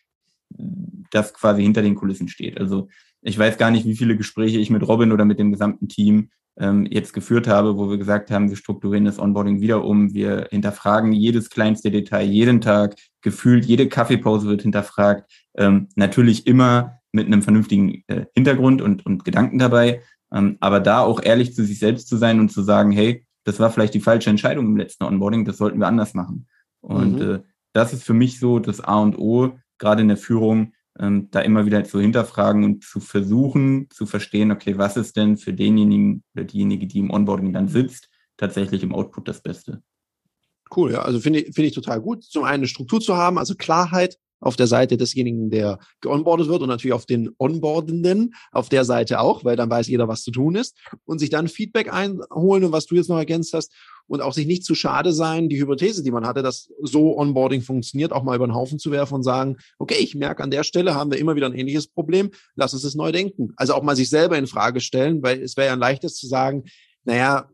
[1.11, 2.59] das quasi hinter den Kulissen steht.
[2.59, 2.89] Also
[3.22, 6.31] ich weiß gar nicht, wie viele Gespräche ich mit Robin oder mit dem gesamten Team
[6.59, 10.49] ähm, jetzt geführt habe, wo wir gesagt haben, wir strukturieren das Onboarding wieder um, wir
[10.51, 17.26] hinterfragen jedes kleinste Detail jeden Tag, gefühlt jede Kaffeepause wird hinterfragt, ähm, natürlich immer mit
[17.26, 20.03] einem vernünftigen äh, Hintergrund und, und Gedanken dabei,
[20.33, 23.61] ähm, aber da auch ehrlich zu sich selbst zu sein und zu sagen, hey, das
[23.61, 26.47] war vielleicht die falsche Entscheidung im letzten Onboarding, das sollten wir anders machen.
[26.89, 27.30] Und mhm.
[27.30, 27.41] äh,
[27.72, 31.41] das ist für mich so das A und O, gerade in der Führung, ähm, da
[31.41, 36.24] immer wieder zu hinterfragen und zu versuchen zu verstehen, okay, was ist denn für denjenigen
[36.34, 39.82] oder diejenige, die im Onboarding dann sitzt, tatsächlich im Output das Beste.
[40.74, 43.39] Cool, ja, also finde ich, finde ich total gut, zum einen eine Struktur zu haben,
[43.39, 48.68] also Klarheit auf der Seite desjenigen, der geonboardet wird und natürlich auf den Onboardenden, auf
[48.68, 51.93] der Seite auch, weil dann weiß jeder, was zu tun ist und sich dann Feedback
[51.93, 53.72] einholen und was du jetzt noch ergänzt hast
[54.09, 57.63] und auch sich nicht zu schade sein, die Hypothese, die man hatte, dass so Onboarding
[57.63, 60.65] funktioniert, auch mal über den Haufen zu werfen und sagen, okay, ich merke an der
[60.65, 63.53] Stelle haben wir immer wieder ein ähnliches Problem, lass uns das neu denken.
[63.57, 66.27] Also auch mal sich selber in Frage stellen, weil es wäre ja ein leichtes zu
[66.27, 66.65] sagen,
[67.05, 67.49] naja,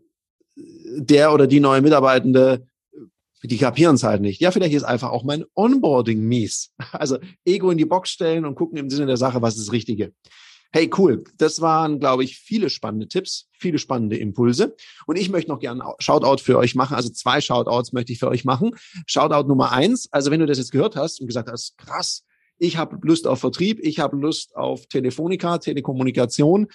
[0.57, 2.67] der oder die neue Mitarbeitende
[3.47, 4.41] die kapieren es halt nicht.
[4.41, 6.73] Ja, vielleicht ist einfach auch mein Onboarding mies.
[6.93, 9.73] Also Ego in die Box stellen und gucken im Sinne der Sache, was ist das
[9.73, 10.13] Richtige.
[10.75, 11.23] Hey, cool.
[11.39, 14.75] Das waren, glaube ich, viele spannende Tipps, viele spannende Impulse.
[15.07, 16.97] Und ich möchte noch gerne Shoutout für euch machen.
[16.97, 18.73] Also zwei Shoutouts möchte ich für euch machen.
[19.07, 20.09] Shoutout Nummer eins.
[20.11, 22.25] Also wenn du das jetzt gehört hast und gesagt hast, krass,
[22.59, 26.67] ich habe Lust auf Vertrieb, ich habe Lust auf Telefonica, Telekommunikation,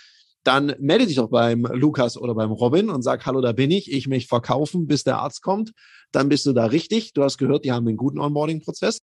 [0.45, 3.91] dann melde dich doch beim Lukas oder beim Robin und sag, hallo, da bin ich,
[3.91, 5.73] ich möchte verkaufen, bis der Arzt kommt.
[6.13, 7.11] Dann bist du da richtig.
[7.11, 9.01] Du hast gehört, die haben einen guten Onboarding-Prozess.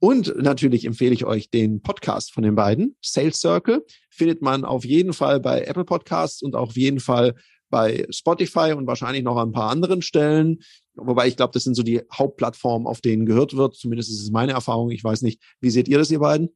[0.00, 2.96] Und natürlich empfehle ich euch den Podcast von den beiden.
[3.02, 7.34] Sales Circle findet man auf jeden Fall bei Apple Podcasts und auf jeden Fall
[7.70, 10.60] bei Spotify und wahrscheinlich noch an ein paar anderen Stellen.
[10.94, 13.76] Wobei ich glaube, das sind so die Hauptplattformen, auf denen gehört wird.
[13.76, 14.90] Zumindest ist es meine Erfahrung.
[14.90, 16.50] Ich weiß nicht, wie seht ihr das, ihr beiden?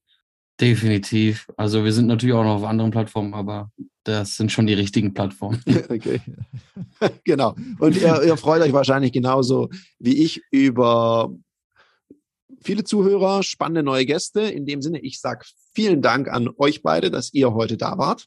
[0.61, 1.49] Definitiv.
[1.57, 3.70] Also wir sind natürlich auch noch auf anderen Plattformen, aber
[4.05, 5.62] das sind schon die richtigen Plattformen.
[5.88, 6.20] Okay.
[7.24, 7.55] genau.
[7.78, 9.68] Und ihr, ihr freut euch wahrscheinlich genauso
[9.99, 11.32] wie ich über
[12.63, 14.43] viele Zuhörer, spannende neue Gäste.
[14.43, 15.45] In dem Sinne, ich sage
[15.75, 18.27] vielen Dank an euch beide, dass ihr heute da wart.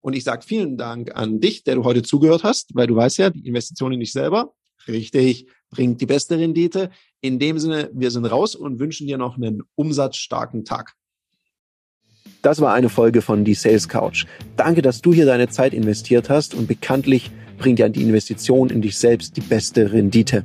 [0.00, 3.18] Und ich sage vielen Dank an dich, der du heute zugehört hast, weil du weißt
[3.18, 4.52] ja, die Investition in dich selber,
[4.88, 6.90] richtig, bringt die beste Rendite.
[7.20, 10.94] In dem Sinne, wir sind raus und wünschen dir noch einen umsatzstarken Tag.
[12.42, 14.26] Das war eine Folge von Die Sales Couch.
[14.56, 18.82] Danke, dass du hier deine Zeit investiert hast und bekanntlich bringt ja die Investition in
[18.82, 20.44] dich selbst die beste Rendite.